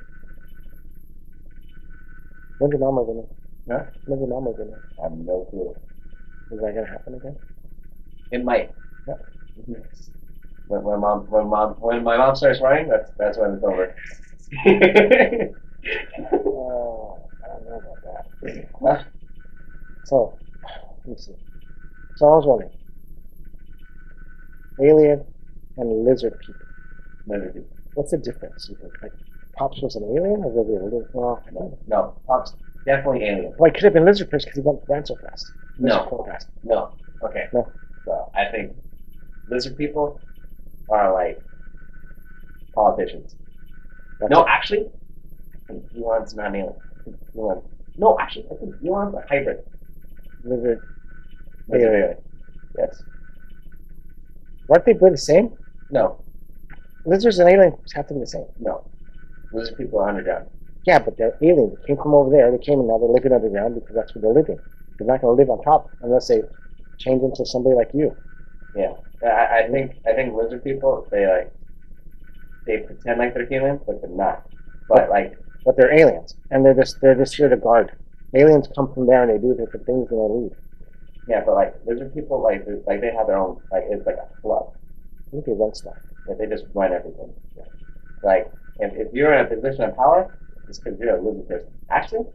[2.58, 3.72] When's your moving in?
[3.72, 3.84] Huh?
[4.04, 4.74] When's your moving in?
[4.98, 5.74] I have no clue.
[6.50, 7.36] Is that gonna happen again?
[8.30, 8.72] It might.
[9.06, 9.14] Yeah.
[9.58, 9.82] Mhm.
[10.70, 13.94] When, when mom when mom when my mom starts running, that's that's when it's over.
[16.32, 18.68] Oh, I don't know about that.
[18.80, 19.04] Huh?
[20.04, 21.34] So, let me see.
[22.14, 22.70] So I was wondering,
[24.80, 25.24] alien
[25.76, 26.66] and lizard people.
[27.26, 27.64] Never do.
[27.94, 28.68] What's the difference?
[28.68, 28.96] You think?
[29.02, 29.14] Like,
[29.56, 31.08] Pops was an alien, or was he a lizard?
[31.12, 31.78] Well, I.
[31.88, 32.54] No, Pop's
[32.86, 33.54] definitely alien.
[33.58, 35.52] Well, he could have been lizard person because he went ran so fast.
[35.78, 35.94] No.
[35.96, 36.48] Lizard so fast.
[36.62, 36.90] No.
[37.22, 37.48] Okay.
[37.52, 37.72] No.
[38.04, 38.76] So I think
[39.48, 40.20] lizard people
[40.90, 41.42] are like
[42.74, 43.36] politicians.
[44.30, 44.86] No, actually,
[45.68, 46.74] I think Elon's not an alien.
[47.36, 47.62] Elon.
[47.96, 49.58] No, actually, I think Elon's a hybrid.
[50.44, 50.80] lizard.
[51.68, 52.02] Lizard Alien.
[52.02, 52.16] alien.
[52.78, 53.02] Yes.
[54.68, 55.52] Weren't they both the same?
[55.90, 56.20] No.
[57.04, 58.46] Lizards and aliens have to be the same.
[58.58, 58.86] No.
[59.52, 60.46] Lizard people are underground.
[60.84, 61.78] Yeah, but they're aliens.
[61.80, 62.50] They came from over there.
[62.50, 64.58] They came and now they're living underground because that's where they're living.
[64.98, 66.42] They're not going to live on top unless they
[66.98, 68.16] change into somebody like you.
[68.74, 68.92] Yeah.
[69.24, 71.52] I, I think I think lizard people they like
[72.66, 74.46] they pretend like they're human, but they're not.
[74.88, 77.92] But like But they're aliens, and they're just they're just here to guard.
[78.34, 80.52] Aliens come from there and they do different things and they leave.
[81.26, 84.16] yeah, but like lizard people like they- like they have their own like it's like
[84.16, 84.72] a club.
[85.30, 85.96] Think they run stuff.
[86.26, 87.32] that they just run everything.
[88.22, 90.28] Like, if, if you're in a position of power,
[90.68, 91.68] it's because you're a lizard person.
[91.88, 92.26] Actually,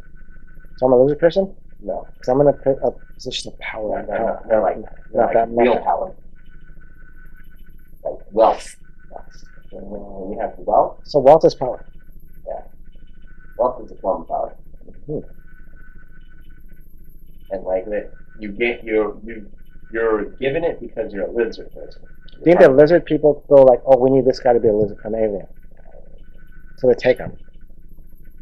[0.78, 2.08] So I'm a lizard person no.
[2.14, 4.04] because I'm in a position of power.
[4.08, 4.76] They're, they're, they're like,
[5.12, 6.16] they're not like that real power.
[8.36, 8.76] Wealth.
[9.72, 11.86] When, you have wealth, So wealth is power.
[12.46, 12.62] Yeah.
[13.58, 14.56] Wealth is a form of power.
[15.08, 15.20] Hmm.
[17.52, 19.50] And like that, you get you're you
[19.92, 22.02] you're given it because you're a lizard person.
[22.04, 24.68] Do you think that lizard people go like, oh, we need this guy to be
[24.68, 25.48] a lizard, an alien?
[26.78, 27.38] So they take him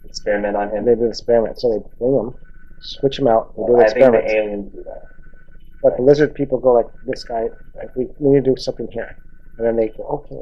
[0.06, 0.86] experiment on him.
[0.86, 1.60] they do the experiment.
[1.60, 2.36] So they bring him,
[2.82, 4.32] switch him out, they do the I think the experiment.
[4.32, 5.04] aliens do that.
[5.82, 8.88] But the lizard people go like, this guy, like, we, we need to do something
[8.92, 9.18] here.
[9.58, 10.42] And then they go, okay.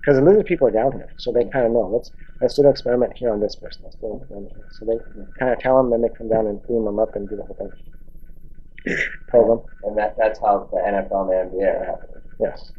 [0.00, 1.90] Because the lizard people are down here, so they kind of know.
[1.92, 3.82] Let's let's do an experiment here on this person.
[3.84, 4.66] Let's do experiment here.
[4.78, 4.96] So they
[5.38, 7.42] kind of tell them, then they come down and beam them up and do the
[7.42, 7.70] whole thing.
[9.28, 12.22] Program, And that that's how the NFL and the NBA are happening.
[12.40, 12.72] yes.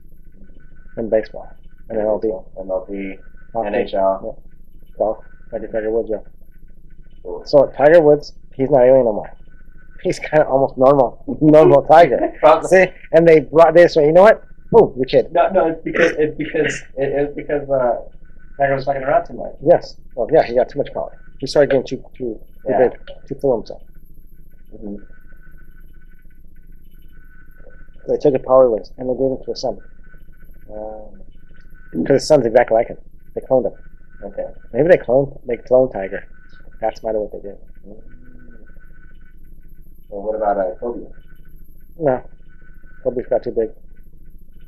[0.97, 1.47] And baseball.
[1.89, 2.25] And MLB.
[2.57, 3.19] MLB,
[3.53, 4.41] Hockey, NHL.
[4.97, 6.17] golf, like Tiger Woods, yeah.
[7.45, 9.31] So Tiger Woods, he's not alien no more.
[10.03, 12.17] He's kind of almost normal, normal Tiger.
[12.63, 13.93] See, and they brought this.
[13.95, 14.41] So you know what?
[14.73, 15.31] Oh, the kid.
[15.31, 18.01] No, no, it's because it's because it, it's because uh,
[18.59, 19.53] Tiger was fucking around too much.
[19.65, 19.95] Yes.
[20.15, 21.17] Well, yeah, he got too much power.
[21.39, 22.89] He started getting too too too Yeah.
[22.89, 23.81] big, too full of himself.
[24.73, 24.95] Mm-hmm.
[28.07, 29.77] They took his power away and they gave him to his son.
[31.91, 32.97] Because his son's exactly like him.
[33.33, 33.73] They cloned him.
[34.23, 34.45] Okay.
[34.73, 36.27] Maybe they clone they clone Tiger.
[36.81, 37.57] That's might what they did.
[40.09, 41.07] Well, what about uh, Kobe?
[41.99, 42.23] No,
[43.03, 43.69] Kobe's got too big.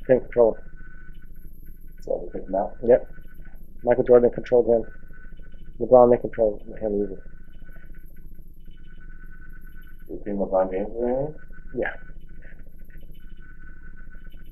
[0.05, 0.63] Couldn't control him.
[2.01, 2.77] So we picked him out.
[2.83, 3.07] Yep.
[3.83, 4.85] Michael Jordan controlled him.
[5.87, 6.73] LeBron they controlled him.
[10.07, 11.35] Do you think LeBron James or anything?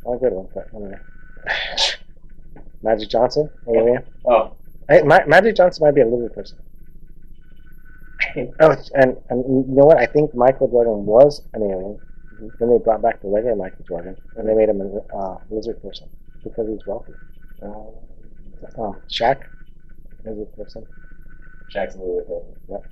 [0.06, 1.00] Not a good one, but anyway.
[2.84, 3.50] Magic Johnson.
[3.68, 3.74] Oh,
[4.90, 6.60] Hey, Ma- Magic Johnson might be a lizard person.
[8.60, 9.98] Oh, and and you know what?
[9.98, 12.00] I think Michael Jordan was an alien.
[12.60, 15.82] Then they brought back the regular Michael Jordan, and they made him a uh, lizard
[15.82, 16.10] person
[16.44, 17.14] because he's wealthy.
[17.62, 17.90] uh,
[18.82, 19.40] Um, Shaq,
[20.26, 20.86] lizard person.
[21.74, 22.56] Shaq's a lizard person.
[22.70, 22.84] Yep.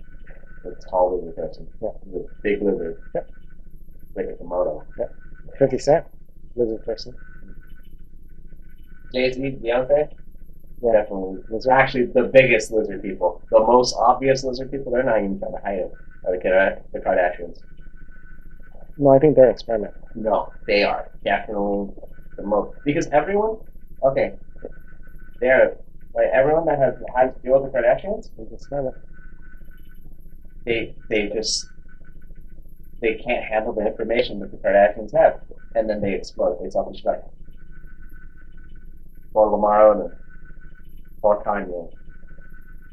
[0.63, 1.67] The tall lizard person.
[1.81, 2.01] Yep.
[2.05, 2.97] The big lizard.
[3.15, 3.29] Yep.
[4.15, 4.85] Like a Komodo.
[5.57, 6.05] Fifty Cent,
[6.55, 7.15] lizard person.
[9.13, 10.09] Jay Z, Beyonce.
[10.81, 10.91] Yeah.
[10.91, 11.43] Definitely.
[11.49, 11.73] Lizard.
[11.73, 15.61] Actually, the biggest lizard people, the most obvious lizard people, they're not even trying to
[15.63, 15.93] hide it.
[16.25, 16.37] Are
[16.93, 17.59] the Kardashians?
[18.97, 19.93] No, I think they're experiment.
[20.15, 21.93] No, they are definitely
[22.37, 23.57] the most because everyone.
[24.03, 24.35] Okay,
[25.39, 25.77] they're
[26.15, 28.29] like everyone that has had to deal with the Kardashians.
[28.37, 28.95] They're experiment.
[30.65, 31.71] They they just
[33.01, 35.41] they can't handle the information that the Kardashians have,
[35.75, 36.59] and then they explode.
[36.63, 37.23] They self-destruct.
[39.33, 40.11] Or Lamar Odom,
[41.21, 41.91] or Kanye.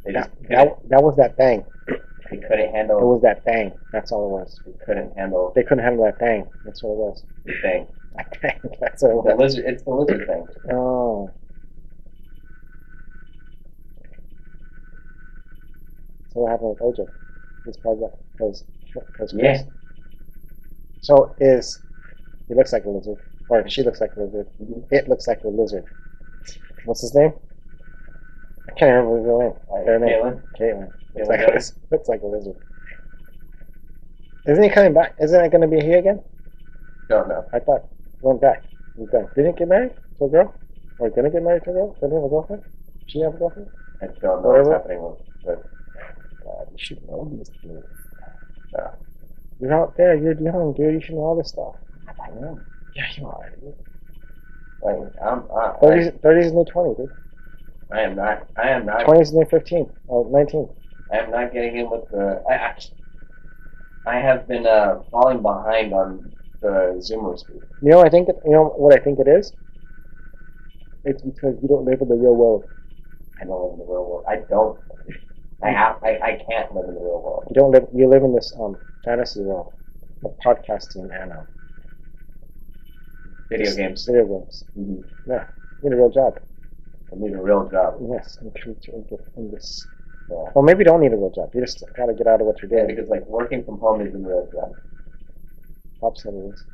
[0.04, 1.64] They just That, that, that was that thing.
[2.40, 3.72] They couldn't It was that thing.
[3.92, 4.60] That's all it was.
[4.66, 6.46] They couldn't handle They couldn't handle that thing.
[6.64, 7.24] That's what it was.
[7.44, 7.86] the thing.
[8.16, 8.70] That thing.
[8.80, 9.64] That's what it The lizard.
[9.66, 10.46] It's the lizard thing.
[10.72, 11.30] Oh.
[16.32, 17.06] So what happened with OJ?
[17.66, 18.64] This project because
[19.12, 19.62] because Yeah.
[21.02, 21.80] So is
[22.48, 23.18] he looks like a lizard,
[23.48, 24.46] or she looks like a lizard.
[24.60, 24.84] Mhm.
[24.90, 25.84] It looks like a lizard.
[26.84, 27.32] What's his name?
[28.74, 29.60] I can't remember his name.
[29.70, 30.22] Like, Their name.
[30.22, 30.42] Caitlyn.
[30.58, 30.90] Caitlyn.
[31.14, 32.56] Looks like, a, like a lizard.
[34.46, 35.14] Isn't he coming back?
[35.22, 36.20] Isn't it going to be he again?
[37.08, 37.44] Don't know.
[37.52, 37.84] I thought
[38.20, 38.64] he went back.
[38.98, 39.28] He's done.
[39.36, 40.54] Didn't he get married to a girl?
[40.98, 41.92] Or gonna get married to a girl?
[41.94, 42.62] Didn't he have a girlfriend?
[43.06, 43.68] She have a girlfriend?
[44.00, 44.70] I don't know Whatever.
[44.70, 45.58] what's happening with.
[46.44, 47.84] God, you should know these things.
[48.72, 48.90] Yeah.
[49.60, 50.14] You're out there.
[50.16, 50.94] You're young, dude.
[50.94, 51.74] You should know all this stuff.
[52.08, 52.64] I am.
[52.94, 53.50] Yeah, you are.
[53.60, 53.74] dude.
[54.82, 55.42] Like I'm.
[55.50, 57.10] I, 30s, 30s is new 20, dude.
[57.92, 58.48] I, am not.
[58.56, 59.06] I am not.
[59.06, 60.68] 20s is new 15 or 19.
[61.12, 62.42] I am not getting in with the.
[62.48, 62.76] I.
[64.06, 67.62] I have been uh, falling behind on the Zoomer speed.
[67.80, 69.52] You know, I think it, you know what I think it is.
[71.04, 72.68] It's because you don't live in the real world.
[73.40, 74.24] I don't live in the real world.
[74.28, 74.78] I don't.
[75.62, 76.02] I have.
[76.02, 77.46] I, I can't live in the real world.
[77.50, 77.86] You don't live.
[77.94, 79.72] You live in this um fantasy world
[80.24, 81.46] of podcasting and um,
[83.50, 84.06] Video games.
[84.06, 84.64] video games.
[84.78, 85.30] Mm-hmm.
[85.30, 85.44] Yeah,
[85.82, 86.40] You need a real job.
[87.14, 87.96] I need a real job.
[88.10, 89.88] Yes, in, truth, in, in this.
[90.30, 90.50] Yeah.
[90.54, 91.50] Well, maybe you don't need a real job.
[91.54, 92.96] You just gotta get out of what you're Yeah, doing.
[92.96, 94.76] because like working from home is a real job.
[96.00, 96.66] Pop said it is.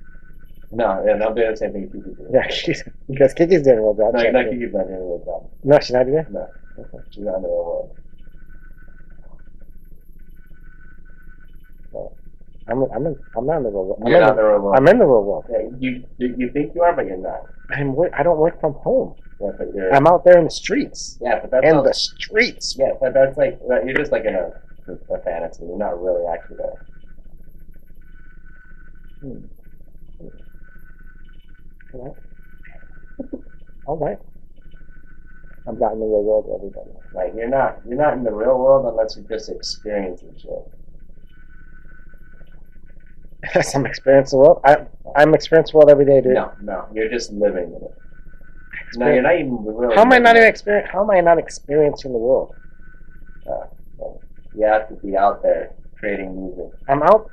[0.72, 2.28] No, and I'm doing the same thing people do.
[2.32, 4.14] Yeah, she's because Kiki's doing a real job.
[4.14, 5.50] No, no, Kiki's not doing a real job.
[5.64, 6.26] no, she's not doing.
[6.30, 7.04] No, Okay.
[7.10, 7.96] she's not in the real world.
[12.68, 12.84] I'm.
[12.94, 13.06] I'm.
[13.06, 13.98] In, I'm not in the real world.
[14.04, 14.76] I'm You're in not in the, the real world.
[14.78, 15.46] I'm in the real world.
[15.50, 17.48] Yeah, you, you you think you are, but you're not.
[17.70, 17.96] I'm.
[18.14, 19.16] I don't work from home.
[19.40, 19.92] But you're.
[19.94, 21.18] I'm out there in the streets.
[21.20, 22.76] yeah, but that's In all, the streets.
[22.78, 24.50] Yeah, but that's like you're just like in a,
[25.14, 25.64] a fantasy.
[25.64, 26.86] You're not really actually there.
[29.22, 29.46] Hmm.
[31.94, 33.32] All right.
[33.86, 34.18] All right.
[35.66, 36.90] I'm not in the real world, everybody.
[37.14, 40.50] Like you're not you're not in the real world unless you're just experiencing shit.
[43.54, 44.60] Yes, I'm experiencing the world.
[44.66, 46.34] I, I'm experiencing the world every day, dude.
[46.34, 47.96] No, no, you're just living in it.
[48.96, 49.94] No, you're not even really.
[49.94, 50.88] How am I not even experience?
[50.92, 52.54] How am I not experiencing the world?
[54.54, 56.72] You have to be out there creating music.
[56.88, 57.30] I'm out.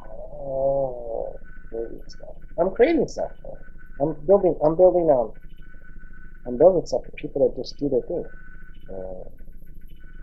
[0.00, 2.34] Oh, creating stuff.
[2.58, 3.32] I'm creating stuff.
[4.00, 4.56] I'm building.
[4.64, 5.10] I'm building.
[5.10, 5.32] Um,
[6.46, 8.24] I'm building stuff for people that just do their thing.
[8.88, 9.28] Uh,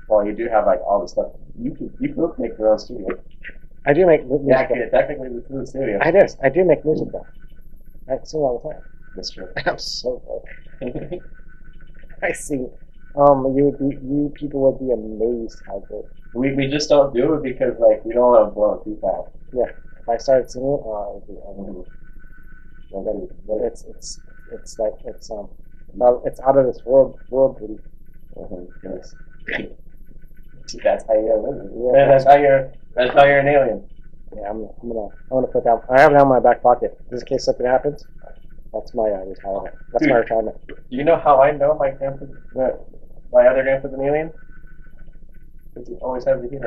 [0.07, 1.31] well, you do have like all the stuff.
[1.59, 3.07] You could you could make your own studio.
[3.85, 4.47] I do make music.
[4.47, 5.99] yeah, technically this is a studio.
[6.01, 6.19] I do.
[6.43, 7.27] I do make music though.
[8.09, 8.81] I sing all the time.
[9.33, 9.47] True.
[9.65, 10.43] I'm so
[10.81, 11.21] good.
[12.23, 12.69] I sing.
[13.15, 16.05] Um, you would be, you people would be amazed how good.
[16.33, 18.97] we we just don't do it because like we don't want to blow it too
[19.01, 19.29] fast.
[19.51, 21.85] Yeah, if I started singing, uh, it would be, I mean,
[22.91, 24.19] well, then, then it's it's
[24.51, 25.49] it's like it's um,
[25.93, 27.59] well, it's out of this world world.
[28.37, 29.15] Mhm, yes.
[30.83, 31.91] that's how you're living.
[31.93, 32.71] Yeah, that's how you're.
[32.95, 33.89] That's how you're an alien.
[34.35, 35.81] Yeah, I'm, I'm gonna I'm gonna put that.
[35.89, 38.05] I have it on my back pocket just in case something happens.
[38.73, 39.75] That's my uh, retirement.
[39.91, 40.15] That's my Dude.
[40.17, 40.57] retirement.
[40.89, 41.91] You know how I know my
[43.29, 44.31] why are they gonna an alien?
[45.73, 46.61] Because he always has the heat.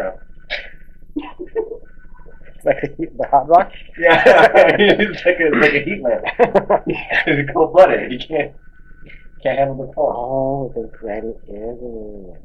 [1.17, 3.73] It's like the, heat- the hot rock.
[3.99, 4.23] Yeah,
[4.57, 6.25] it's like a it's like a heat lamp.
[7.27, 8.13] It's cold blooded.
[8.13, 8.53] You can't
[9.43, 10.15] can't handle the cold.
[10.17, 12.39] oh, the granny alien.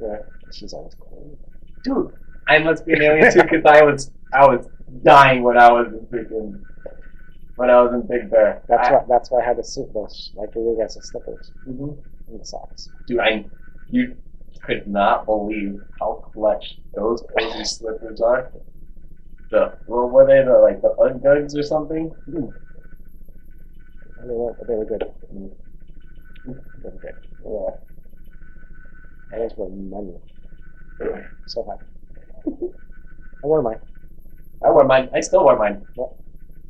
[0.00, 0.18] Yeah,
[0.52, 1.38] she's always cold.
[1.84, 2.12] Dude,
[2.48, 4.66] I must be an alien too because I was I was
[5.02, 6.60] dying when I was in freaking
[7.62, 8.64] when I was in Big Bear.
[8.68, 9.04] That's I, why.
[9.08, 11.96] That's why I had to suit those like you guys the slippers Mhm.
[12.26, 12.90] and the socks.
[13.06, 13.44] Dude, I
[13.86, 14.16] you
[14.64, 18.50] could not believe how clutch those cozy slippers are.
[19.50, 20.42] The what were they?
[20.42, 22.12] The like the Uggugs or something?
[22.26, 22.30] I
[24.26, 25.04] don't know, but they were good.
[26.44, 27.18] They were good.
[27.46, 29.38] Yeah.
[29.38, 30.18] Those were money.
[31.46, 31.86] So happy.
[33.44, 33.78] I wore mine.
[34.64, 35.10] I wear mine.
[35.14, 35.82] I still wear mine.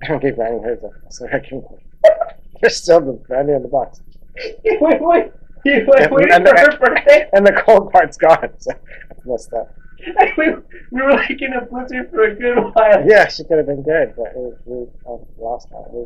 [0.03, 0.78] I don't give Granny hers.
[0.82, 0.92] though.
[1.11, 1.62] So I can.
[2.61, 4.00] There's still the Granny in the box,
[4.64, 5.32] wait, wait.
[5.64, 7.28] You went And- waiting and- for her birthday.
[7.32, 8.50] and the cold part's gone.
[8.59, 8.72] So
[9.09, 9.74] that's messed up.
[10.36, 10.48] we,
[10.90, 13.05] we were like in a blizzard for a good while.
[13.07, 15.92] Yeah, she could have been good, but we, we um, lost that.
[15.92, 16.00] We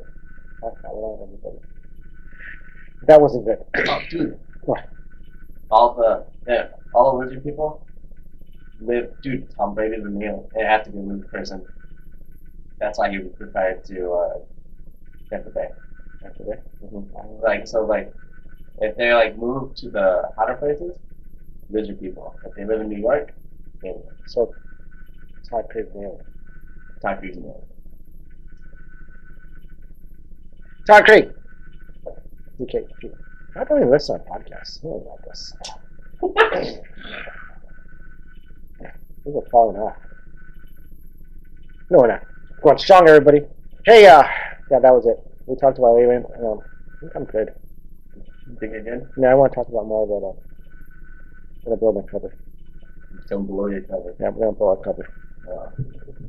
[0.62, 1.22] lost that one.
[1.22, 1.58] Everybody.
[3.06, 3.58] That wasn't good.
[3.88, 4.38] Oh, dude.
[4.62, 4.88] What?
[5.70, 7.86] All the yeah, all the lizard people
[8.80, 9.12] live.
[9.22, 10.48] Dude, Tom Brady's a male.
[10.56, 11.66] It has to be a lizard person.
[12.78, 14.38] That's why he was retired to uh,
[15.30, 15.68] Tampa Bay.
[16.24, 16.62] After.
[16.82, 17.42] Mm-hmm.
[17.42, 18.12] Like so, like
[18.80, 20.98] if they like move to the hotter places,
[21.70, 22.34] lizard people.
[22.44, 23.32] If they live in New York.
[24.26, 24.54] So
[25.50, 26.26] hard to nail it.
[27.02, 27.54] Tom Cruise alien.
[30.86, 31.28] Todd Creek.
[32.60, 32.84] Okay.
[33.54, 34.78] How do we listen to podcasts?
[34.84, 35.52] I don't like this.
[39.24, 39.96] These are falling off.
[41.90, 42.22] No, we're not.
[42.62, 43.40] Going strong, everybody.
[43.84, 44.22] Hey, uh,
[44.70, 45.18] yeah, that was it.
[45.46, 46.24] We talked about Alien.
[46.44, 47.54] Um, I think I'm good.
[48.60, 49.08] Think again?
[49.16, 50.40] No, I want to talk about more about uh,
[51.64, 52.34] gonna blow my cover.
[53.28, 54.14] Don't blow your cover.
[54.20, 55.08] Yeah, we're gonna blow our cover.
[55.48, 55.70] Uh,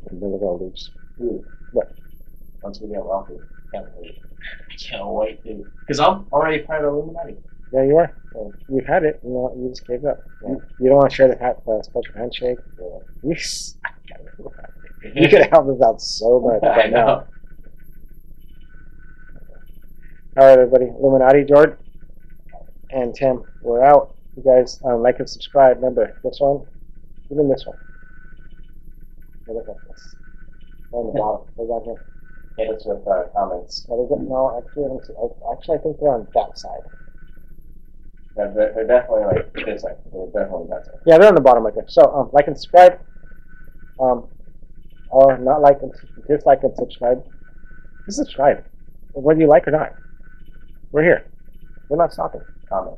[0.09, 0.91] And then we're gonna lose.
[1.21, 1.43] Ooh.
[1.73, 1.91] What?
[2.61, 3.37] Once we get wealthy.
[3.73, 4.19] Can't wait.
[4.79, 5.65] Can't wait, dude.
[5.81, 7.37] Because I'm already part of Illuminati.
[7.73, 8.13] Yeah, you are.
[8.33, 9.19] Well, you've had it.
[9.23, 10.19] You know, you just gave up.
[10.41, 12.59] You, you don't want to share the ha- uh, special handshake.
[13.23, 13.75] You, s-
[15.21, 17.05] you could help us out so much I right now.
[17.05, 17.27] know.
[20.37, 20.85] All right, everybody.
[20.85, 21.77] Illuminati, George,
[22.91, 24.15] and Tim, we're out.
[24.35, 25.77] You guys um, like and subscribe.
[25.77, 26.65] Remember this one,
[27.31, 27.77] even this one.
[29.47, 30.15] Hey, Look at this.
[30.91, 31.47] On the bottom.
[31.57, 31.97] Down here.
[32.57, 33.85] Hit us with uh, comments.
[33.89, 36.85] No, no, actually, I don't see- I- actually, I think they're on that side.
[38.35, 39.97] They're, they're, they're definitely like this side.
[40.11, 40.95] They're definitely that side.
[41.05, 41.85] Yeah, they're on the bottom right there.
[41.87, 42.99] So, um, like and subscribe.
[43.99, 44.27] Um,
[45.09, 45.91] or not like and
[46.27, 47.23] dislike and subscribe,
[48.05, 48.63] just subscribe,
[49.13, 49.93] whether you like or not.
[50.91, 51.25] We're here.
[51.89, 52.41] We're not stopping.
[52.69, 52.97] Comment.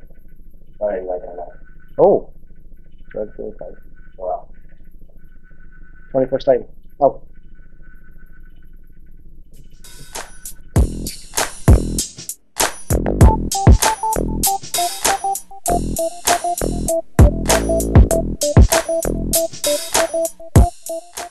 [0.78, 1.48] Whether you like or not.
[1.98, 2.32] Oh,
[4.18, 4.50] Wow.
[6.12, 6.66] Twenty-first time.
[7.00, 7.22] Oh.
[20.12, 21.30] Thank you.